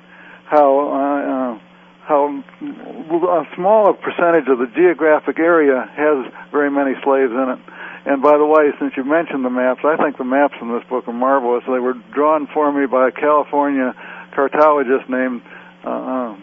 [0.47, 1.59] how uh, uh,
[2.07, 7.59] how a small percentage of the geographic area has very many slaves in it.
[8.07, 10.87] And by the way, since you mentioned the maps, I think the maps in this
[10.89, 11.65] book are marvelous.
[11.67, 13.93] They were drawn for me by a California
[14.33, 15.43] cartologist named.
[15.87, 16.37] Uh, uh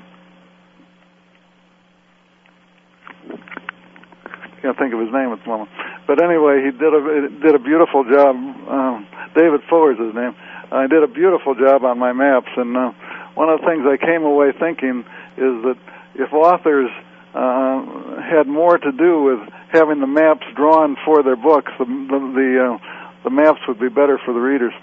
[4.63, 5.69] can't think of his name at the moment,
[6.07, 8.31] but anyway, he did a did a beautiful job.
[8.31, 10.33] Um, David Fuller's his name.
[10.71, 12.91] Uh, did a beautiful job on my maps, and uh,
[13.35, 15.03] one of the things I came away thinking
[15.35, 15.77] is that
[16.15, 16.89] if authors
[17.35, 19.39] uh, had more to do with
[19.73, 22.77] having the maps drawn for their books, the the the, uh,
[23.25, 24.73] the maps would be better for the readers.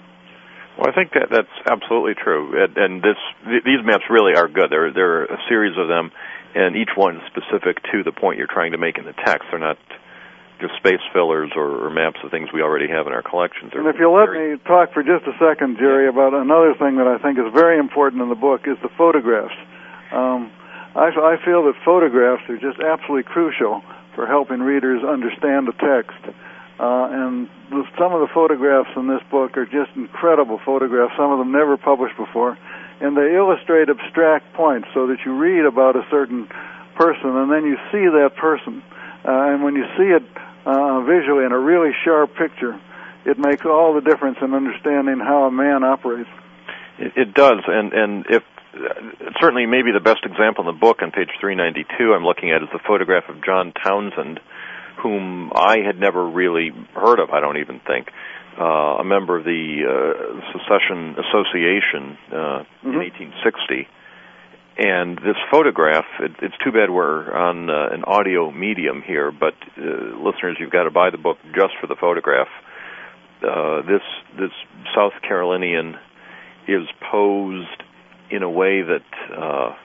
[0.81, 4.49] Well, I think that that's absolutely true, and, and this th- these maps really are
[4.49, 4.73] good.
[4.73, 6.09] There there are a series of them,
[6.57, 9.45] and each one is specific to the point you're trying to make in the text.
[9.53, 9.77] They're not
[10.57, 13.69] just space fillers or, or maps of things we already have in our collections.
[13.69, 16.97] They're and if you'll let me talk for just a second, Jerry, about another thing
[16.97, 19.53] that I think is very important in the book is the photographs.
[20.09, 20.49] Um,
[20.97, 23.85] I, I feel that photographs are just absolutely crucial
[24.17, 26.17] for helping readers understand the text.
[26.81, 31.29] Uh, and the, some of the photographs in this book are just incredible photographs, some
[31.29, 32.57] of them never published before.
[32.99, 36.49] And they illustrate abstract points so that you read about a certain
[36.97, 38.81] person and then you see that person.
[39.21, 40.25] Uh, and when you see it
[40.65, 42.73] uh, visually in a really sharp picture,
[43.25, 46.29] it makes all the difference in understanding how a man operates.
[46.97, 48.43] It, it does, and and if
[49.39, 52.69] certainly maybe the best example in the book on page 392 I'm looking at is
[52.71, 54.39] the photograph of John Townsend,
[55.01, 58.09] whom I had never really heard of, I don't even think.
[58.59, 62.35] Uh, a member of the uh, Secession Association uh,
[62.83, 62.89] mm-hmm.
[62.89, 63.87] in 1860.
[64.77, 69.53] And this photograph, it, it's too bad we're on uh, an audio medium here, but
[69.77, 72.47] uh, listeners, you've got to buy the book just for the photograph.
[73.41, 74.01] Uh, this
[74.37, 74.51] this
[74.95, 75.95] South Carolinian
[76.67, 77.83] is posed
[78.29, 79.75] in a way that uh,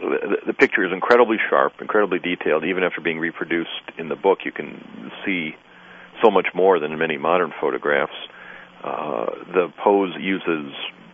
[0.00, 2.64] the, the picture is incredibly sharp, incredibly detailed.
[2.64, 5.54] Even after being reproduced in the book, you can see
[6.22, 8.12] so much more than in many modern photographs.
[8.82, 10.72] Uh, the pose uses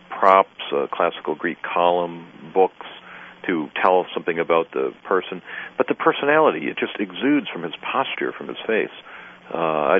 [0.09, 2.85] props, uh, classical Greek column, books
[3.45, 5.41] to tell something about the person,
[5.77, 8.91] but the personality it just exudes from his posture, from his face.
[9.53, 9.99] Uh, I,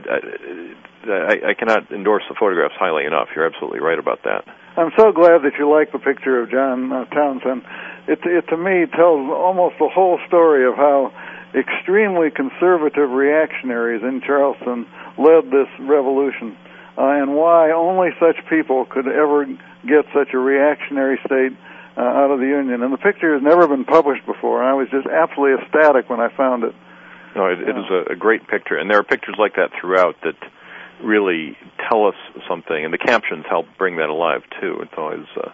[1.08, 3.30] I, I cannot endorse the photographs highly enough.
[3.36, 4.43] You're absolutely right about that.
[4.77, 7.63] I'm so glad that you like the picture of John uh, Townsend.
[8.07, 11.11] It, it to me tells almost the whole story of how
[11.55, 14.85] extremely conservative reactionaries in Charleston
[15.17, 16.55] led this revolution,
[16.95, 19.45] uh, and why only such people could ever
[19.81, 21.57] get such a reactionary state
[21.97, 22.83] uh, out of the Union.
[22.83, 26.19] And the picture has never been published before, and I was just absolutely ecstatic when
[26.19, 26.75] I found it.
[27.35, 30.21] No, it, it is a, a great picture, and there are pictures like that throughout
[30.21, 30.37] that
[31.03, 31.57] really
[31.89, 32.15] tell us
[32.47, 34.79] something, and the captions help bring that alive too.
[34.81, 35.25] It's always.
[35.36, 35.51] Uh,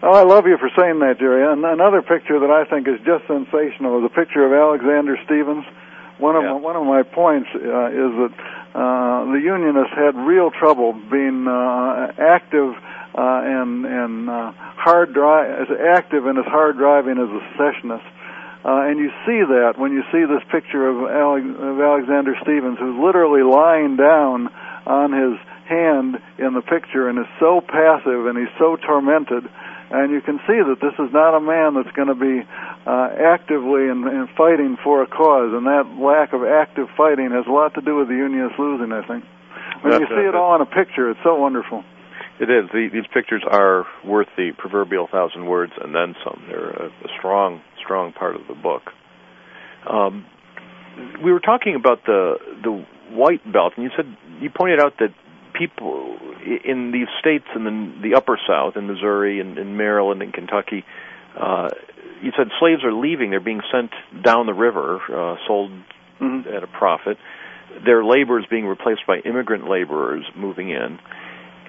[0.00, 1.42] Oh, I love you for saying that, Jerry.
[1.42, 5.66] And another picture that I think is just sensational is a picture of Alexander Stephens.
[6.18, 6.54] One of yeah.
[6.54, 8.34] my, one of my points uh, is that
[8.78, 12.74] uh, the Unionists had real trouble being uh, active
[13.14, 18.06] uh, and and uh, hard drive as active and as hard driving as the secessionists.
[18.64, 22.78] Uh, and you see that when you see this picture of, Ale- of Alexander Stephens,
[22.78, 24.50] who's literally lying down
[24.88, 29.44] on his hand in the picture and is so passive and he's so tormented
[29.90, 33.08] and you can see that this is not a man that's going to be uh,
[33.24, 37.50] actively in, in fighting for a cause, and that lack of active fighting has a
[37.50, 38.92] lot to do with the Unionists losing.
[38.92, 39.24] I think
[39.80, 41.84] when That's you see it all in a picture, it's so wonderful.
[42.38, 42.68] It is.
[42.70, 46.44] The, these pictures are worth the proverbial thousand words and then some.
[46.46, 48.92] They're a, a strong, strong part of the book.
[49.88, 50.26] Um,
[51.22, 54.06] we were talking about the the white belt, and you said
[54.40, 55.14] you pointed out that
[55.52, 56.16] people
[56.64, 60.84] in these states in the, the upper South, in Missouri and in Maryland and Kentucky,
[61.38, 61.68] uh,
[62.22, 63.90] you said slaves are leaving; they're being sent
[64.22, 65.70] down the river, uh, sold
[66.20, 66.48] mm-hmm.
[66.48, 67.18] at a profit.
[67.84, 70.98] Their labor is being replaced by immigrant laborers moving in,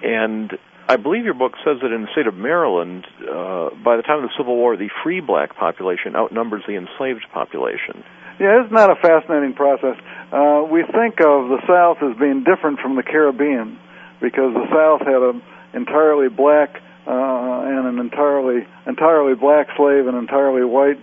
[0.02, 0.52] and
[0.88, 4.24] I believe your book says that in the state of Maryland, uh, by the time
[4.24, 8.02] of the Civil War, the free black population outnumbers the enslaved population.
[8.40, 10.00] Yeah, isn't that a fascinating process?
[10.32, 13.76] Uh, we think of the South as being different from the Caribbean
[14.16, 15.42] because the South had an
[15.76, 20.96] entirely black uh, and an entirely entirely black slave and entirely white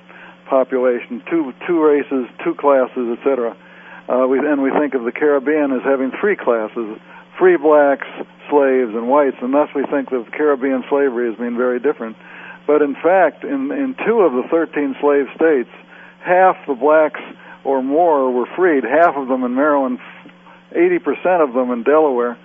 [0.49, 3.53] population, two two races, two classes, etc.
[4.09, 6.97] Uh, we, and we think of the Caribbean as having three classes:
[7.37, 8.07] free blacks,
[8.49, 9.37] slaves, and whites.
[9.45, 12.17] And thus, we think of Caribbean slavery as being very different.
[12.65, 15.69] But in fact, in in two of the 13 slave states,
[16.27, 17.21] half the blacks
[17.63, 19.99] or more were freed, half of them in Maryland,
[20.75, 22.37] 80% of them in Delaware.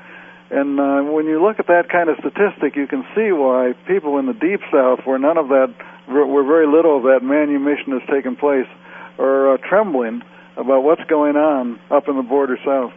[0.51, 4.19] And uh, when you look at that kind of statistic, you can see why people
[4.19, 5.75] in the deep south, where none of that,
[6.07, 8.69] where very little of that manumission has taken place,
[9.19, 10.23] are uh, trembling
[10.57, 12.93] about what's going on up in the border south.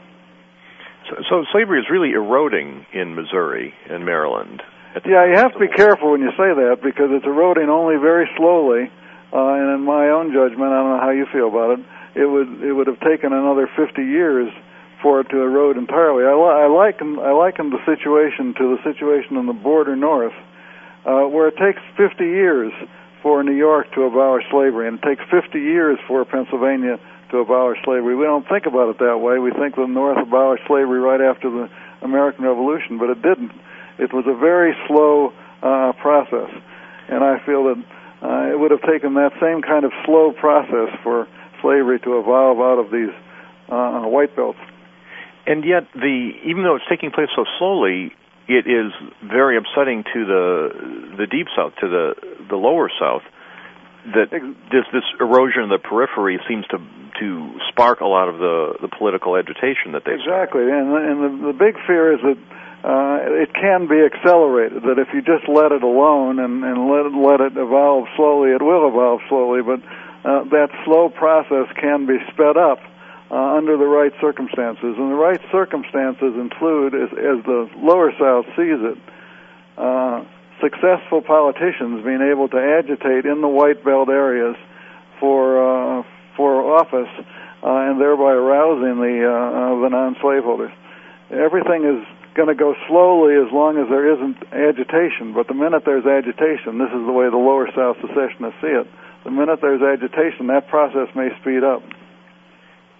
[1.09, 4.61] So, so slavery is really eroding in Missouri and Maryland.
[5.05, 8.29] Yeah, you have to be careful when you say that because it's eroding only very
[8.37, 8.91] slowly
[9.33, 11.85] uh, and in my own judgment, I don't know how you feel about it.
[12.15, 14.51] It would it would have taken another 50 years
[15.01, 16.23] for it to erode entirely.
[16.23, 20.33] I, li- I liken I liken the situation to the situation in the border north,
[21.05, 22.71] uh, where it takes 50 years
[23.21, 26.99] for New York to abolish slavery, and it takes 50 years for Pennsylvania
[27.31, 28.15] to abolish slavery.
[28.15, 29.39] We don't think about it that way.
[29.39, 31.69] We think the North abolished slavery right after the
[32.01, 33.51] American Revolution, but it didn't.
[33.97, 35.33] It was a very slow
[35.63, 36.49] uh, process,
[37.09, 37.83] and I feel that
[38.25, 41.27] uh, it would have taken that same kind of slow process for
[41.61, 43.13] slavery to evolve out of these
[43.69, 44.59] uh, white belts.
[45.45, 48.11] And yet, the even though it's taking place so slowly,
[48.47, 48.89] it is
[49.21, 52.15] very upsetting to the the deep south, to the
[52.49, 53.21] the lower south,
[54.17, 54.33] that
[54.73, 56.81] this this erosion of the periphery seems to
[57.21, 60.65] to spark a lot of the the political agitation that they exactly.
[60.65, 62.37] And and the, the big fear is that
[62.85, 64.83] uh, it can be accelerated.
[64.83, 68.53] That if you just let it alone and, and let it, let it evolve slowly,
[68.53, 69.65] it will evolve slowly.
[69.65, 69.81] But
[70.21, 72.77] uh, that slow process can be sped up
[73.31, 74.93] uh, under the right circumstances.
[75.01, 78.97] And the right circumstances include, as, as the lower South sees it,
[79.81, 80.21] uh,
[80.61, 84.55] successful politicians being able to agitate in the white belt areas
[85.19, 86.03] for uh,
[86.37, 87.09] for office
[87.63, 89.25] uh, and thereby arousing the
[89.81, 90.71] the non-slaveholders.
[91.31, 92.05] Everything is
[92.35, 95.33] going to go slowly as long as there isn't agitation.
[95.33, 98.87] But the minute there's agitation, this is the way the lower South secessionists see it.
[99.23, 101.81] The minute there's agitation, that process may speed up.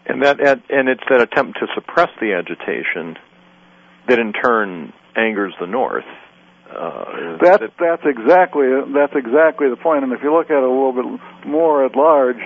[0.08, 3.18] And that and it's that attempt to suppress the agitation
[4.08, 6.06] that in turn angers the North.
[6.70, 10.04] Uh, that, that's exactly that's exactly the point.
[10.04, 11.06] And if you look at it a little bit
[11.46, 12.42] more at large,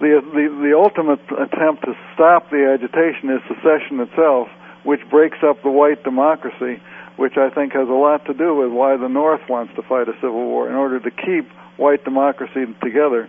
[0.00, 4.48] the the, the ultimate attempt to stop the agitation is secession itself,
[4.88, 6.80] which breaks up the white democracy,
[7.16, 10.08] which I think has a lot to do with why the North wants to fight
[10.08, 11.44] a civil war in order to keep
[11.76, 13.28] white democracy together.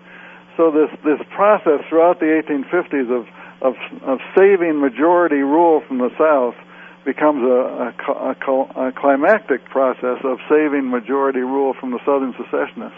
[0.56, 3.28] So this this process throughout the 1850s of
[3.60, 3.76] of,
[4.08, 6.56] of saving majority rule from the South
[7.04, 12.96] becomes a, a, a, a climactic process of saving majority rule from the Southern secessionists.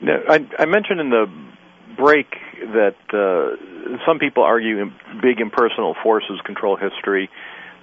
[0.00, 1.26] Now, I, I mentioned in the
[1.94, 2.36] break
[2.72, 4.84] that uh, some people argue
[5.22, 7.30] big impersonal forces control history.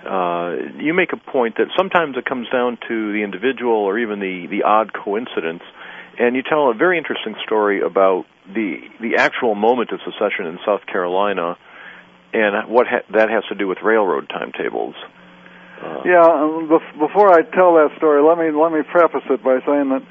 [0.05, 4.19] Uh, you make a point that sometimes it comes down to the individual or even
[4.19, 5.61] the, the odd coincidence,
[6.17, 10.57] and you tell a very interesting story about the the actual moment of secession in
[10.65, 11.55] South Carolina
[12.33, 14.95] and what ha- that has to do with railroad timetables.
[15.81, 16.69] Uh, yeah, um,
[16.99, 20.03] before I tell that story, let me let me preface it by saying that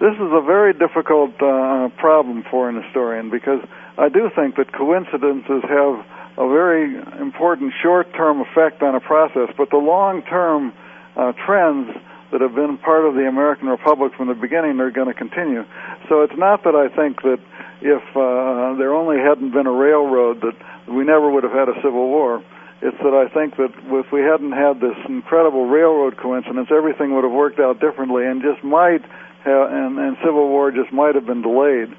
[0.00, 3.60] this is a very difficult uh, problem for an historian because
[3.98, 6.06] I do think that coincidences have
[6.38, 10.72] a very important short-term effect on a process, but the long-term
[11.16, 11.90] uh, trends
[12.30, 15.64] that have been part of the American Republic from the beginning are going to continue.
[16.08, 17.40] So it's not that I think that
[17.82, 20.54] if uh, there only hadn't been a railroad that
[20.86, 22.44] we never would have had a civil war.
[22.80, 27.24] It's that I think that if we hadn't had this incredible railroad coincidence, everything would
[27.24, 29.02] have worked out differently, and just might
[29.42, 31.90] have, and, and civil war just might have been delayed.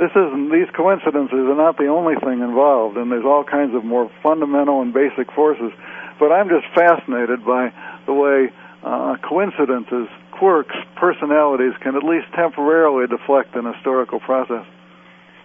[0.00, 3.84] This isn't; these coincidences are not the only thing involved, and there's all kinds of
[3.84, 5.72] more fundamental and basic forces.
[6.18, 7.68] But I'm just fascinated by
[8.06, 8.48] the way
[8.82, 14.64] uh, coincidences, quirks, personalities can at least temporarily deflect an historical process.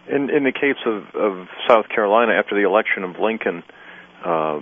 [0.08, 3.62] In in the case of, of South Carolina after the election of Lincoln,
[4.24, 4.62] uh,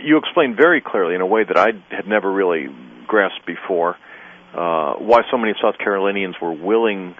[0.00, 2.68] you explained very clearly in a way that I had never really
[3.06, 3.96] grasped before
[4.54, 7.16] uh, why so many South Carolinians were willing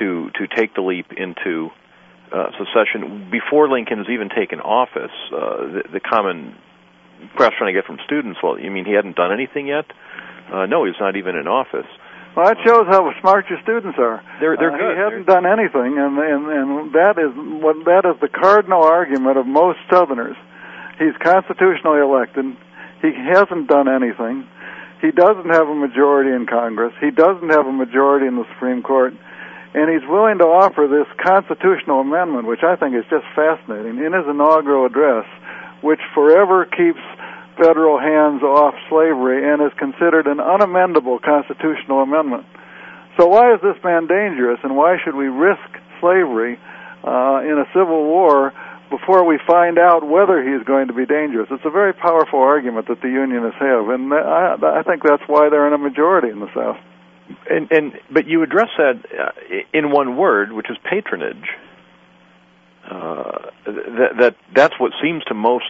[0.00, 1.70] to to take the leap into
[2.32, 5.14] uh, secession before Lincoln has even taken office.
[5.32, 5.38] Uh,
[5.70, 6.56] the, the common
[7.36, 9.84] question I get from students, well, you mean he hadn't done anything yet?
[10.52, 11.86] Uh, no, he's not even in office.
[12.36, 14.22] Well, that shows how smart your students are.
[14.38, 14.94] They're they're uh, good.
[14.96, 19.36] He hasn't done anything, and, and and that is what that is the cardinal argument
[19.36, 20.36] of most Southerners.
[20.98, 22.44] He's constitutionally elected.
[23.02, 24.46] He hasn't done anything.
[25.00, 26.92] He doesn't have a majority in Congress.
[27.00, 29.14] He doesn't have a majority in the Supreme Court.
[29.72, 34.12] And he's willing to offer this constitutional amendment, which I think is just fascinating, in
[34.12, 35.26] his inaugural address,
[35.80, 37.00] which forever keeps
[37.56, 42.46] federal hands off slavery and is considered an unamendable constitutional amendment.
[43.18, 45.68] So why is this man dangerous and why should we risk
[46.00, 46.58] slavery
[47.04, 48.52] uh, in a civil war
[48.88, 51.48] before we find out whether he's going to be dangerous?
[51.50, 55.48] It's a very powerful argument that the Unionists have, and I, I think that's why
[55.50, 56.78] they're in a majority in the South.
[57.48, 59.32] And, and but you address that uh,
[59.72, 61.48] in one word, which is patronage.
[62.84, 65.66] Uh, that, that that's what seems to most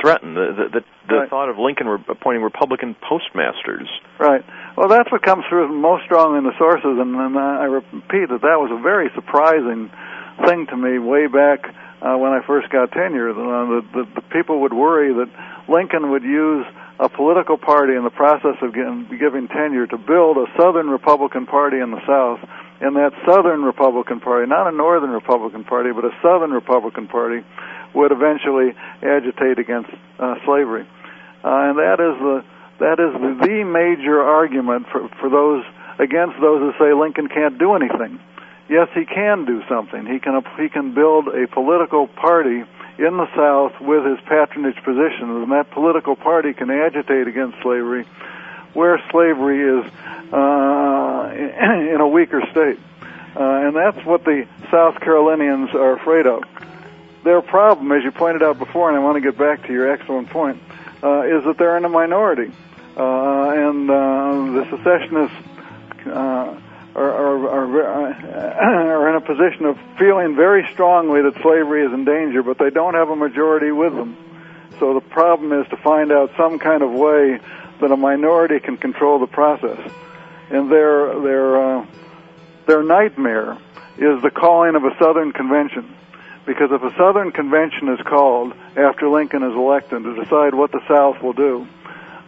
[0.00, 1.30] threaten the the, the, right.
[1.30, 3.88] thought of Lincoln appointing Republican postmasters.
[4.18, 4.44] Right.
[4.76, 8.42] Well, that's what comes through most strongly in the sources, and, and I repeat that
[8.42, 9.90] that was a very surprising
[10.46, 11.66] thing to me way back
[12.02, 13.30] uh, when I first got tenure.
[13.30, 15.30] Uh, the, the, the people would worry that
[15.68, 16.66] Lincoln would use
[17.00, 21.46] a political party in the process of getting, giving tenure to build a Southern Republican
[21.46, 22.42] Party in the South.
[22.80, 27.44] And that Southern Republican Party, not a Northern Republican Party, but a Southern Republican Party,
[27.94, 30.86] would eventually agitate against uh, slavery.
[31.42, 32.44] Uh, and that is the
[32.78, 35.64] that is the, the major argument for, for those
[35.98, 38.20] against those who say Lincoln can't do anything.
[38.68, 40.06] Yes, he can do something.
[40.06, 42.62] He can he can build a political party
[42.98, 48.04] in the South with his patronage position, and that political party can agitate against slavery
[48.74, 49.90] where slavery is
[50.32, 51.32] uh,
[51.94, 52.78] in a weaker state.
[53.36, 56.42] Uh, and that's what the South Carolinians are afraid of
[57.24, 59.90] their problem, as you pointed out before, and I want to get back to your
[59.90, 60.60] excellent point,
[61.02, 62.50] uh, is that they're in a minority,
[62.96, 63.94] uh, and uh,
[64.52, 65.36] the secessionists
[66.06, 66.58] uh,
[66.98, 68.12] are, are, are,
[69.02, 72.70] are in a position of feeling very strongly that slavery is in danger, but they
[72.70, 74.16] don't have a majority with them.
[74.78, 77.40] So the problem is to find out some kind of way
[77.80, 79.78] that a minority can control the process.
[80.50, 81.86] and their their uh,
[82.66, 83.58] their nightmare
[83.96, 85.94] is the calling of a Southern convention.
[86.46, 90.80] Because if a Southern convention is called after Lincoln is elected to decide what the
[90.88, 91.66] South will do,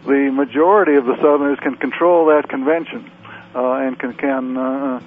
[0.05, 3.20] the majority of the Southerners can control that convention uh,
[3.55, 4.99] and can can uh,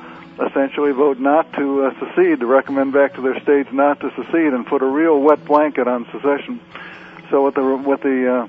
[0.47, 4.53] essentially vote not to uh, secede, to recommend back to their states not to secede,
[4.53, 6.61] and put a real wet blanket on secession.
[7.31, 8.49] So what the what the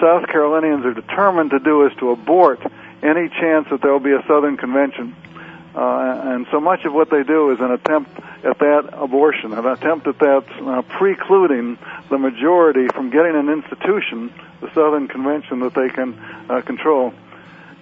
[0.00, 2.60] South Carolinians are determined to do is to abort
[3.02, 5.14] any chance that there will be a Southern convention.
[5.74, 8.10] Uh, and so much of what they do is an attempt
[8.44, 11.78] at that abortion, an attempt at that uh, precluding
[12.10, 16.12] the majority from getting an institution, the Southern Convention, that they can
[16.50, 17.14] uh, control.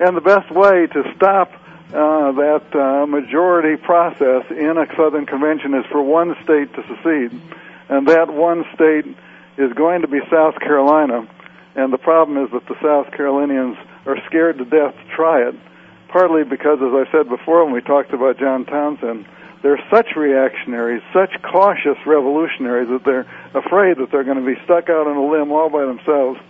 [0.01, 1.53] And the best way to stop
[1.93, 7.39] uh, that uh, majority process in a Southern Convention is for one state to secede.
[7.91, 9.05] And that one state
[9.59, 11.29] is going to be South Carolina.
[11.75, 13.77] And the problem is that the South Carolinians
[14.07, 15.55] are scared to death to try it,
[16.09, 19.27] partly because, as I said before when we talked about John Townsend,
[19.63, 24.89] they're such reactionaries, such cautious revolutionaries that they're afraid that they're going to be stuck
[24.89, 26.41] out on a limb all by themselves.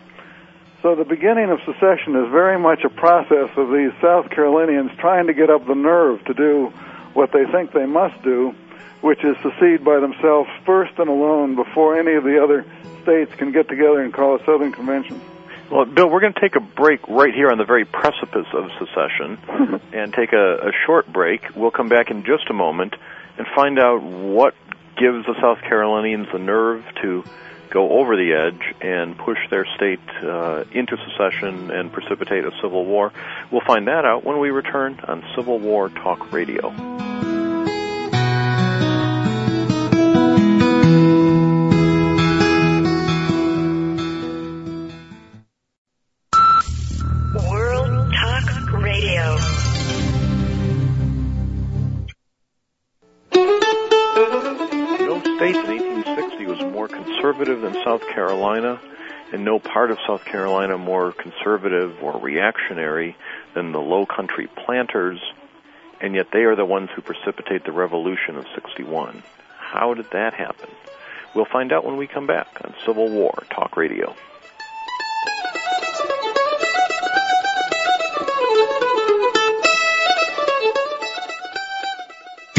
[0.82, 5.26] So the beginning of secession is very much a process of these South Carolinians trying
[5.26, 6.72] to get up the nerve to do
[7.12, 8.54] what they think they must do,
[9.02, 12.64] which is secede by themselves first and alone before any of the other
[13.02, 15.20] states can get together and call a Southern Convention.
[15.70, 18.70] Well, Bill, we're going to take a break right here on the very precipice of
[18.78, 21.42] secession and take a, a short break.
[21.54, 22.96] We'll come back in just a moment
[23.36, 24.54] and find out what
[24.96, 27.22] gives the South Carolinians the nerve to
[27.70, 32.84] go over the edge and push their state uh, into secession and precipitate a civil
[32.84, 33.12] war.
[33.50, 36.70] We'll find that out when we return on Civil War Talk Radio.
[47.34, 49.59] World Talk Radio.
[57.40, 58.78] Conservative than South Carolina,
[59.32, 63.16] and no part of South Carolina more conservative or reactionary
[63.54, 65.18] than the low country planters,
[66.02, 69.22] and yet they are the ones who precipitate the revolution of 61.
[69.58, 70.68] How did that happen?
[71.34, 74.14] We'll find out when we come back on Civil War Talk Radio.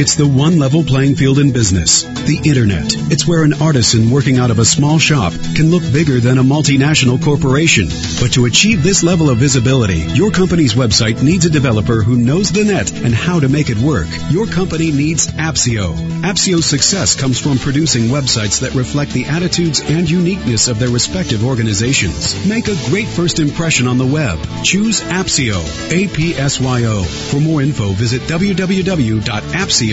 [0.02, 2.02] It's the one level playing field in business.
[2.02, 3.12] The Internet.
[3.12, 6.44] It's where an artisan working out of a small shop can look bigger than a
[6.44, 7.88] multinational corporation.
[8.20, 12.52] But to achieve this level of visibility, your company's website needs a developer who knows
[12.52, 14.08] the net and how to make it work.
[14.32, 15.94] Your company needs Apsyo.
[16.24, 21.46] Apsyo's success comes from producing websites that reflect the attitudes and uniqueness of their respective
[21.46, 22.44] organizations.
[22.48, 24.40] Make a great first impression on the web.
[24.64, 25.62] Choose Apsyo.
[25.92, 27.04] A-P-S-Y-O.
[27.04, 29.91] For more info, visit www.apsyo.com.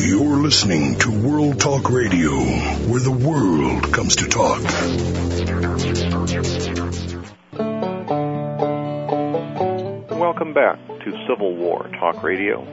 [0.00, 2.30] You're listening to World Talk Radio,
[2.88, 4.62] where the world comes to talk.
[10.10, 12.66] Welcome back to Civil War Talk Radio.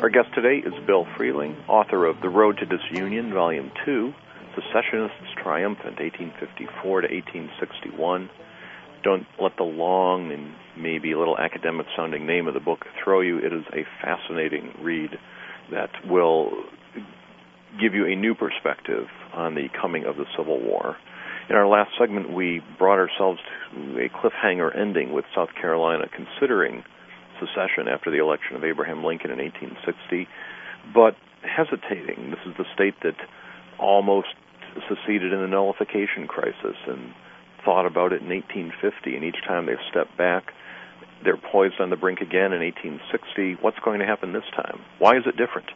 [0.00, 4.14] Our guest today is Bill Freehling, author of The Road to Disunion, Volume 2,
[4.54, 8.30] Secessionists Triumphant, 1854 to 1861.
[9.02, 13.20] Don't let the long and maybe a little academic sounding name of the book throw
[13.20, 13.38] you.
[13.38, 15.10] It is a fascinating read
[15.70, 16.50] that will
[17.80, 20.96] give you a new perspective on the coming of the Civil War.
[21.48, 23.38] In our last segment, we brought ourselves
[23.72, 26.82] to a cliffhanger ending with South Carolina considering
[27.38, 30.26] secession after the election of Abraham Lincoln in 1860,
[30.94, 31.14] but
[31.44, 32.30] hesitating.
[32.30, 33.16] This is the state that
[33.78, 34.34] almost
[34.88, 37.12] seceded in the nullification crisis and
[37.64, 40.52] thought about it in 1850, and each time they've stepped back,
[41.24, 43.62] they're poised on the brink again in 1860.
[43.62, 44.80] What's going to happen this time?
[44.98, 45.68] Why is it different?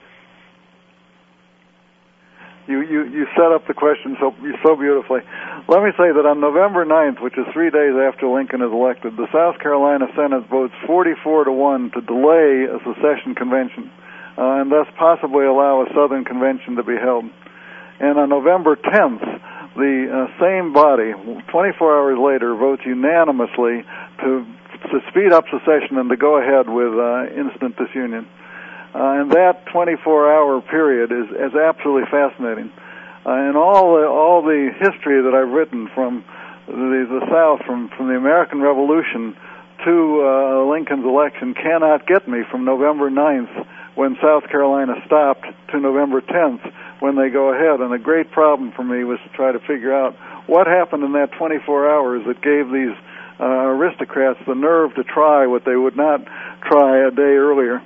[2.69, 4.31] You, you, you set up the question so,
[4.63, 5.21] so beautifully.
[5.67, 9.17] Let me say that on November 9th, which is three days after Lincoln is elected,
[9.17, 13.91] the South Carolina Senate votes 44 to 1 to delay a secession convention
[14.39, 17.25] uh, and thus possibly allow a Southern convention to be held.
[18.01, 19.21] And on November 10th,
[19.77, 21.13] the uh, same body,
[21.53, 23.85] 24 hours later, votes unanimously
[24.25, 24.47] to,
[24.89, 28.27] to speed up secession and to go ahead with uh, instant disunion.
[28.95, 32.73] Uh, and that 24-hour period is, is absolutely fascinating.
[33.25, 36.25] Uh, and all the, all the history that I've written from
[36.67, 39.37] the, the South, from, from the American Revolution
[39.85, 45.81] to uh, Lincoln's election, cannot get me from November 9th, when South Carolina stopped, to
[45.81, 47.81] November 10th, when they go ahead.
[47.81, 50.17] And a great problem for me was to try to figure out
[50.47, 52.97] what happened in that 24 hours that gave these
[53.41, 56.21] uh, aristocrats the nerve to try what they would not
[56.69, 57.83] try a day earlier.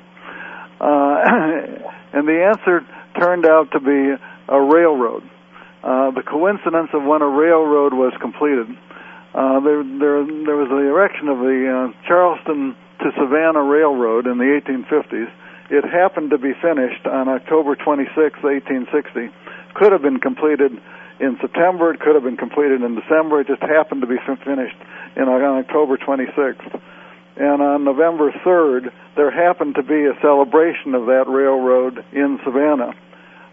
[0.81, 1.17] Uh,
[2.13, 2.85] and the answer
[3.19, 4.15] turned out to be
[4.49, 5.23] a railroad.
[5.83, 8.67] Uh, the coincidence of when a railroad was completed.
[9.35, 14.39] Uh, there, there, there was the erection of the uh, Charleston to Savannah Railroad in
[14.39, 15.31] the 1850s.
[15.71, 19.31] It happened to be finished on October 26, 1860.
[19.75, 20.73] Could have been completed
[21.21, 21.93] in September.
[21.93, 23.41] It could have been completed in December.
[23.41, 24.77] It just happened to be finished
[25.17, 26.81] in, on October 26th.
[27.37, 32.95] And on November 3rd, there happened to be a celebration of that railroad in Savannah.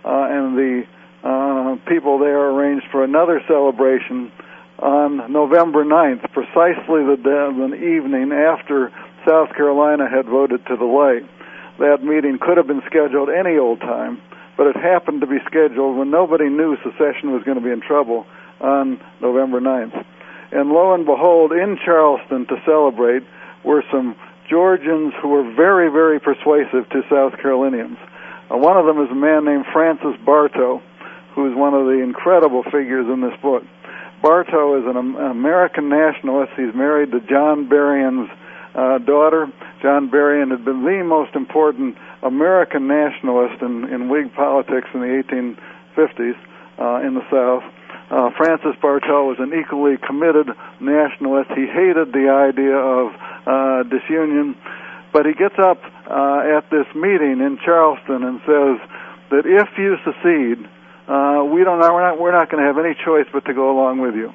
[0.06, 0.84] Uh, and the
[1.24, 4.32] uh, people there arranged for another celebration
[4.80, 8.92] on November 9th, precisely the, day, the evening after
[9.28, 11.22] South Carolina had voted to delay.
[11.80, 14.22] That meeting could have been scheduled any old time,
[14.62, 17.82] but it happened to be scheduled when nobody knew secession was going to be in
[17.82, 18.28] trouble
[18.60, 20.06] on November 9th.
[20.52, 23.24] And lo and behold, in Charleston to celebrate
[23.64, 24.16] were some
[24.48, 27.98] Georgians who were very, very persuasive to South Carolinians.
[28.54, 30.80] Uh, one of them is a man named Francis Bartow,
[31.34, 33.64] who is one of the incredible figures in this book.
[34.22, 36.54] Bartow is an, an American nationalist.
[36.56, 38.30] He's married to John Berrien's
[38.76, 39.52] uh, daughter.
[39.82, 45.24] John Berrien had been the most important American nationalist in, in Whig politics in the
[45.98, 46.38] 1850s
[46.80, 47.64] uh, in the South.
[48.12, 51.50] Uh, Francis Bartow was an equally committed nationalist.
[51.56, 53.16] He hated the idea of
[53.48, 54.56] uh, disunion,
[55.14, 55.80] but he gets up
[56.12, 58.78] uh, at this meeting in Charleston and says
[59.32, 60.68] that if you secede,
[61.08, 61.80] uh, we don't.
[61.80, 62.20] We're not.
[62.20, 64.32] We're not going to have any choice but to go along with you,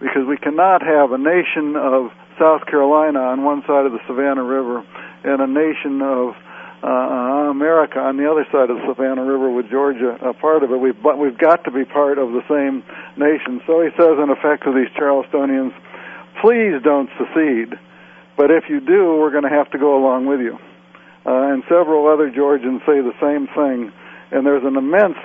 [0.00, 4.44] because we cannot have a nation of South Carolina on one side of the Savannah
[4.44, 4.84] River
[5.24, 6.36] and a nation of
[6.84, 10.70] uh, America on the other side of the Savannah River with Georgia a part of
[10.70, 10.76] it.
[10.76, 12.84] We've but we've got to be part of the same
[13.16, 13.62] nation.
[13.66, 15.72] So he says in effect to these Charlestonians,
[16.42, 17.72] please don't secede,
[18.36, 20.58] but if you do, we're going to have to go along with you.
[21.24, 23.90] Uh, and several other Georgians say the same thing,
[24.30, 25.16] and there's an immense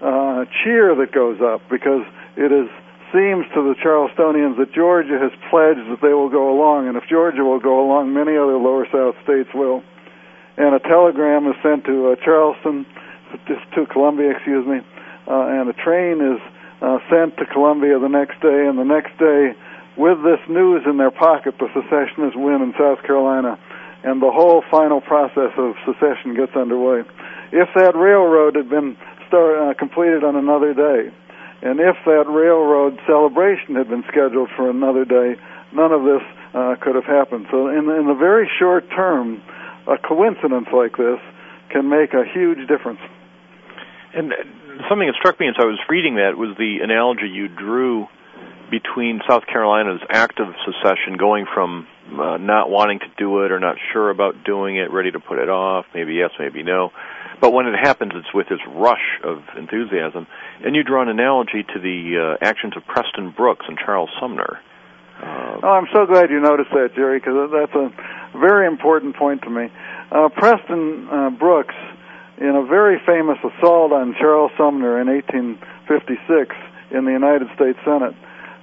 [0.00, 2.70] uh, cheer that goes up because it is
[3.12, 7.04] seems to the Charlestonians that Georgia has pledged that they will go along, and if
[7.10, 9.82] Georgia will go along, many other lower South states will.
[10.56, 12.86] And a telegram is sent to uh, Charleston,
[13.74, 14.80] to Columbia, excuse me,
[15.26, 16.40] uh, and a train is
[16.82, 19.54] uh, sent to Columbia the next day, and the next day,
[19.96, 23.58] with this news in their pocket, the secessionists win in South Carolina,
[24.04, 27.06] and the whole final process of secession gets underway.
[27.52, 28.96] If that railroad had been
[29.28, 31.14] start, uh, completed on another day,
[31.62, 35.36] and if that railroad celebration had been scheduled for another day,
[35.72, 36.22] none of this
[36.52, 37.46] uh, could have happened.
[37.50, 39.40] So, in, in the very short term,
[39.86, 41.18] a coincidence like this
[41.70, 43.00] can make a huge difference.
[44.14, 44.32] And
[44.88, 48.06] something that struck me as I was reading that was the analogy you drew
[48.70, 53.76] between South Carolina's active secession going from uh, not wanting to do it or not
[53.92, 56.90] sure about doing it, ready to put it off, maybe yes, maybe no,
[57.40, 60.26] but when it happens, it's with this rush of enthusiasm.
[60.64, 64.60] And you draw an analogy to the uh, actions of Preston Brooks and Charles Sumner.
[65.22, 67.92] Uh, oh, I'm so glad you noticed that, Jerry, because that's a
[68.36, 69.70] very important point to me.
[70.10, 71.74] Uh, Preston uh, Brooks,
[72.38, 76.56] in a very famous assault on Charles Sumner in 1856
[76.90, 78.14] in the United States Senate,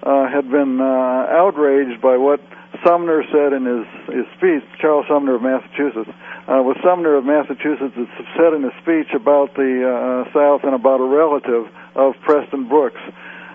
[0.03, 2.41] uh, had been uh, outraged by what
[2.85, 6.11] Sumner said in his, his speech, Charles Sumner of Massachusetts,
[6.47, 10.75] uh, was Sumner of Massachusetts that said in a speech about the uh, South and
[10.75, 13.01] about a relative of Preston Brooks,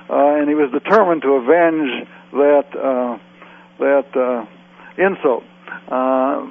[0.08, 3.18] uh, and he was determined to avenge that uh,
[3.78, 4.46] that uh,
[4.98, 5.44] insult.
[5.88, 6.46] Uh,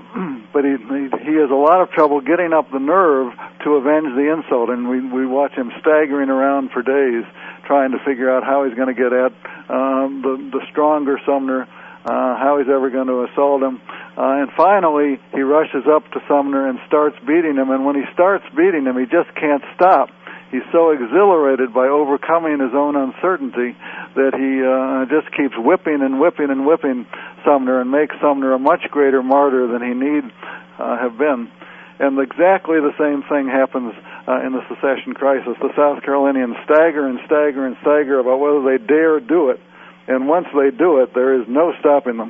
[0.53, 4.15] but he, he he has a lot of trouble getting up the nerve to avenge
[4.15, 7.25] the insult, and we we watch him staggering around for days
[7.65, 9.31] trying to figure out how he's going to get at
[9.69, 11.63] um, the the stronger Sumner,
[12.05, 13.81] uh, how he's ever going to assault him.
[14.17, 17.71] Uh, and finally, he rushes up to Sumner and starts beating him.
[17.71, 20.09] And when he starts beating him, he just can't stop.
[20.53, 23.73] He's so exhilarated by overcoming his own uncertainty
[24.13, 27.09] that he uh, just keeps whipping and whipping and whipping
[27.41, 30.29] Sumner and makes Sumner a much greater martyr than he need
[30.77, 31.49] uh, have been.
[31.97, 33.97] And exactly the same thing happens
[34.29, 35.57] uh, in the secession crisis.
[35.57, 39.59] The South Carolinians stagger and stagger and stagger about whether they dare do it.
[40.05, 42.29] And once they do it, there is no stopping them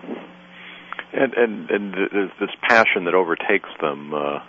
[1.13, 4.13] and and and there's this passion that overtakes them.
[4.13, 4.39] Uh,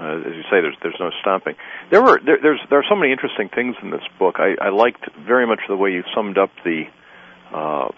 [0.00, 1.54] uh, as you say, there's there's no stopping.
[1.90, 4.36] There were there, there's there are so many interesting things in this book.
[4.38, 6.84] I, I liked very much the way you summed up the,
[7.52, 7.88] uh,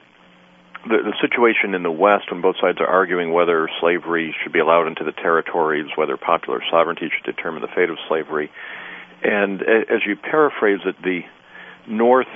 [0.84, 4.59] the the situation in the West when both sides are arguing whether slavery should be
[4.59, 8.50] allowed into the territories, whether popular sovereignty should determine the fate of slavery,
[9.22, 11.20] and as you paraphrase it, the
[11.86, 12.26] North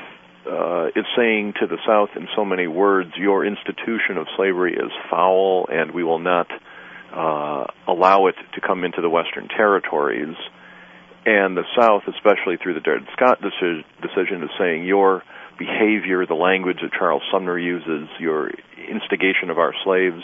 [0.46, 4.92] uh, is saying to the South in so many words, your institution of slavery is
[5.10, 6.46] foul, and we will not
[7.12, 10.36] uh, allow it to come into the Western territories.
[11.24, 15.22] And the South, especially through the Dred Scott deci- decision, is saying your
[15.59, 18.50] behavior, the language that Charles Sumner uses, your
[18.88, 20.22] instigation of our slaves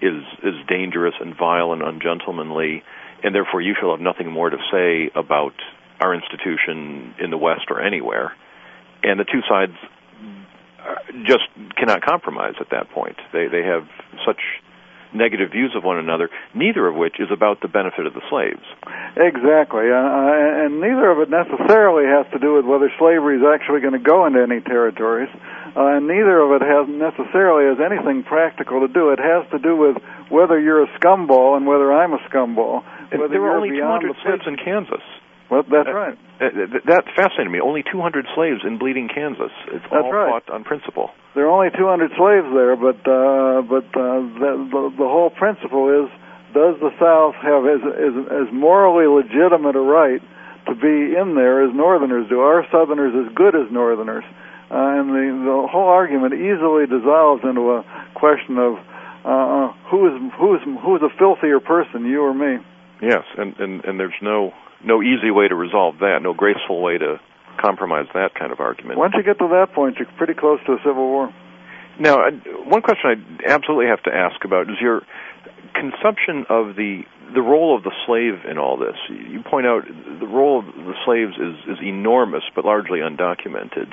[0.00, 2.82] is is dangerous and vile and ungentlemanly,
[3.22, 5.54] and therefore you shall have nothing more to say about
[6.00, 8.32] our institution in the West or anywhere.
[9.02, 9.74] And the two sides
[10.80, 10.94] uh,
[11.26, 11.44] just
[11.76, 13.16] cannot compromise at that point.
[13.32, 13.86] They they have
[14.24, 14.40] such
[15.12, 18.64] negative views of one another, neither of which is about the benefit of the slaves.
[19.16, 23.44] Exactly, uh, uh and neither of it necessarily has to do with whether slavery is
[23.44, 25.30] actually going to go into any territories,
[25.76, 29.10] uh, and neither of it has necessarily has anything practical to do.
[29.10, 29.96] It has to do with
[30.28, 32.84] whether you're a scumball and whether I'm a scumball.
[33.10, 35.02] Whether there were only 200 slaves in Kansas.
[35.50, 36.18] Well, that's right.
[36.40, 37.60] Uh, that fascinated me.
[37.60, 39.50] Only 200 slaves in Bleeding, Kansas.
[39.72, 40.44] It's that's all right.
[40.44, 41.10] fought on principle.
[41.34, 45.88] There are only 200 slaves there, but uh, but uh, the, the the whole principle
[45.88, 46.12] is:
[46.52, 50.20] does the South have as as, as morally legitimate a right
[50.68, 52.40] to be in there as Northerners do?
[52.40, 54.24] Are Southerners as good as Northerners?
[54.70, 58.76] Uh, and the the whole argument easily dissolves into a question of
[59.24, 62.60] uh, who is who is who is a filthier person, you or me?
[63.00, 64.52] Yes, and and and there's no
[64.84, 67.20] no easy way to resolve that, no graceful way to
[67.60, 68.98] compromise that kind of argument.
[68.98, 71.32] Once you get to that point, you're pretty close to a civil war.
[71.98, 72.30] Now,
[72.64, 75.02] one question I absolutely have to ask about is your
[75.74, 77.02] consumption of the
[77.34, 78.96] the role of the slave in all this.
[79.10, 83.92] You point out the role of the slaves is is enormous, but largely undocumented.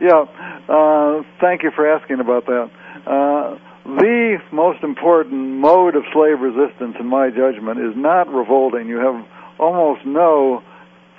[0.00, 0.24] Yeah,
[0.68, 2.70] uh, thank you for asking about that.
[3.06, 8.88] Uh, the most important mode of slave resistance, in my judgment, is not revolting.
[8.88, 9.24] You have
[9.60, 10.62] almost no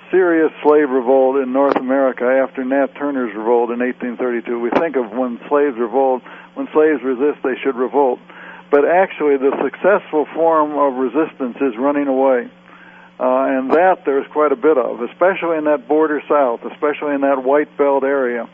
[0.09, 4.59] serious slave revolt in North America after Nat Turner's revolt in 1832.
[4.59, 6.23] We think of when slaves revolt,
[6.55, 8.19] when slaves resist, they should revolt.
[8.69, 12.49] But actually, the successful form of resistance is running away.
[13.19, 17.21] Uh, and that there's quite a bit of, especially in that border south, especially in
[17.21, 18.49] that white belt area.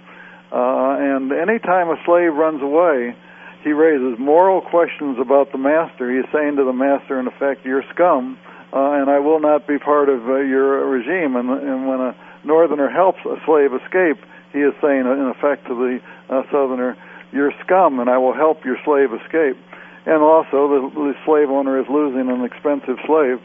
[0.51, 1.31] Uh, and
[1.63, 3.15] time a slave runs away,
[3.63, 6.11] he raises moral questions about the master.
[6.11, 8.37] He's saying to the master, in effect, you're scum
[8.73, 11.35] uh, and I will not be part of uh, your regime.
[11.35, 15.75] And, and when a northerner helps a slave escape, he is saying, in effect, to
[15.75, 15.99] the
[16.29, 16.97] uh, southerner,
[17.31, 19.57] "You're scum, and I will help your slave escape."
[20.05, 23.39] And also, the, the slave owner is losing an expensive slave.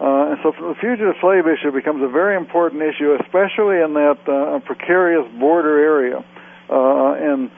[0.00, 4.18] Uh, and so the fugitive slave issue becomes a very important issue, especially in that
[4.26, 6.24] uh, precarious border area.
[6.68, 7.50] Uh, and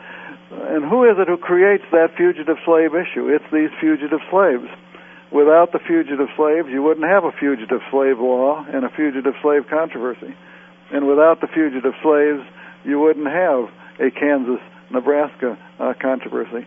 [0.53, 3.29] and who is it who creates that fugitive slave issue?
[3.29, 4.69] It's these fugitive slaves.
[5.33, 9.67] Without the fugitive slaves, you wouldn't have a fugitive slave law and a fugitive slave
[9.69, 10.35] controversy.
[10.93, 12.47] And without the fugitive slaves,
[12.85, 13.67] you wouldn't have
[13.99, 16.67] a Kansas Nebraska uh, controversy.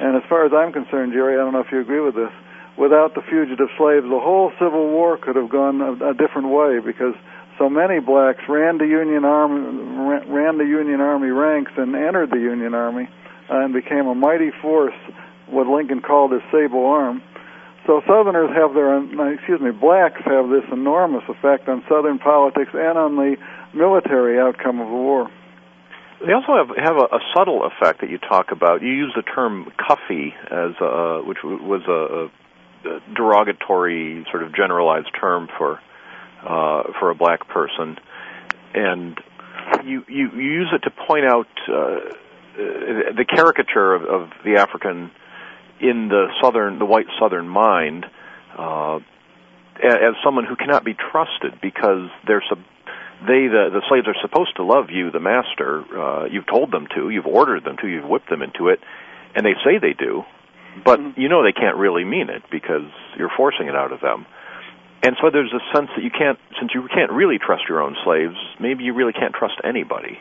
[0.00, 2.30] And as far as I'm concerned, Jerry, I don't know if you agree with this,
[2.78, 6.78] without the fugitive slaves, the whole Civil War could have gone a, a different way
[6.78, 7.14] because
[7.58, 12.38] so many blacks ran the Union Army, ran the Union Army ranks and entered the
[12.38, 13.08] Union Army
[13.50, 14.94] uh, and became a mighty force,
[15.46, 17.22] what Lincoln called his sable arm.
[17.86, 18.98] So Southerners have their,
[19.34, 23.36] excuse me, blacks have this enormous effect on Southern politics and on the
[23.74, 25.30] military outcome of the war.
[26.26, 28.82] They also have have a, a subtle effect that you talk about.
[28.82, 32.28] You use the term "cuffy" as a, which was a,
[32.88, 35.78] a derogatory, sort of generalized term for
[36.42, 37.98] uh, for a black person,
[38.74, 39.20] and
[39.84, 42.00] you, you you use it to point out uh,
[42.56, 45.10] the caricature of, of the African
[45.80, 48.06] in the southern, the white southern mind,
[48.56, 48.96] uh,
[49.76, 52.64] as someone who cannot be trusted because they're sub-
[53.22, 55.84] they the the slaves are supposed to love you, the master.
[55.84, 58.80] Uh, you've told them to, you've ordered them to, you've whipped them into it,
[59.34, 60.24] and they say they do,
[60.84, 61.20] but mm-hmm.
[61.20, 64.26] you know they can't really mean it because you're forcing it out of them.
[65.02, 67.96] And so there's a sense that you can't, since you can't really trust your own
[68.02, 70.18] slaves, maybe you really can't trust anybody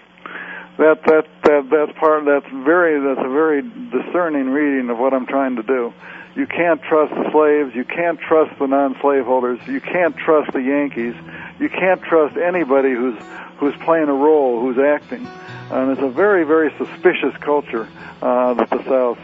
[0.78, 5.26] that that that that's part that's very that's a very discerning reading of what I'm
[5.26, 5.94] trying to do.
[6.36, 7.74] You can't trust the slaves.
[7.74, 9.66] You can't trust the non-slaveholders.
[9.68, 11.16] You can't trust the Yankees.
[11.60, 13.18] You can't trust anybody who's
[13.58, 15.26] who's playing a role, who's acting.
[15.72, 17.88] And it's a very very suspicious culture
[18.22, 19.20] uh, that the South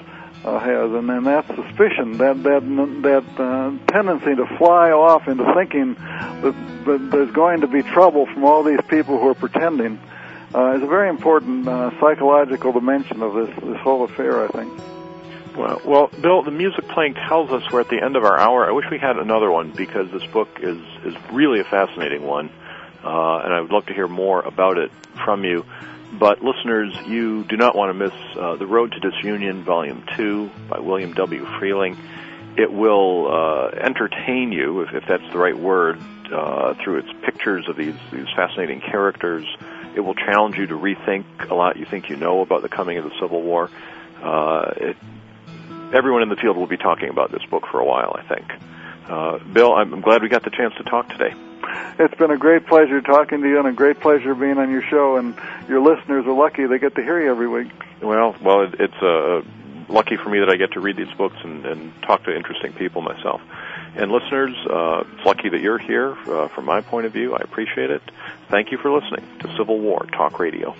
[0.45, 2.63] uh, has, and then that suspicion, that that
[3.03, 8.25] that uh, tendency to fly off into thinking that, that there's going to be trouble
[8.25, 9.99] from all these people who are pretending
[10.53, 14.43] uh, is a very important uh, psychological dimension of this this whole affair.
[14.43, 14.81] I think.
[15.57, 18.65] Well, well, Bill, the music playing tells us we're at the end of our hour.
[18.65, 22.49] I wish we had another one because this book is is really a fascinating one,
[23.03, 24.91] uh, and I would love to hear more about it
[25.25, 25.65] from you.
[26.13, 30.49] But listeners, you do not want to miss uh, The Road to Disunion, Volume 2
[30.69, 31.45] by William W.
[31.45, 31.97] Freehling.
[32.57, 36.01] It will uh, entertain you, if, if, that's the right word,
[36.33, 39.45] uh, through its pictures of these, these fascinating characters.
[39.95, 42.97] It will challenge you to rethink a lot you think you know about the coming
[42.97, 43.69] of the Civil War.
[44.21, 44.97] Uh, it,
[45.93, 48.51] everyone in the field will be talking about this book for a while, I think.
[49.07, 51.33] Uh, Bill, I'm, I'm glad we got the chance to talk today.
[51.99, 54.81] It's been a great pleasure talking to you and a great pleasure being on your
[54.83, 55.17] show.
[55.17, 55.35] And
[55.67, 57.71] your listeners are lucky they get to hear you every week.
[58.01, 59.41] Well, well, it, it's uh,
[59.89, 62.73] lucky for me that I get to read these books and, and talk to interesting
[62.73, 63.41] people myself.
[63.95, 67.33] And listeners, uh, it's lucky that you're here uh, from my point of view.
[67.33, 68.01] I appreciate it.
[68.49, 70.75] Thank you for listening to Civil War Talk Radio.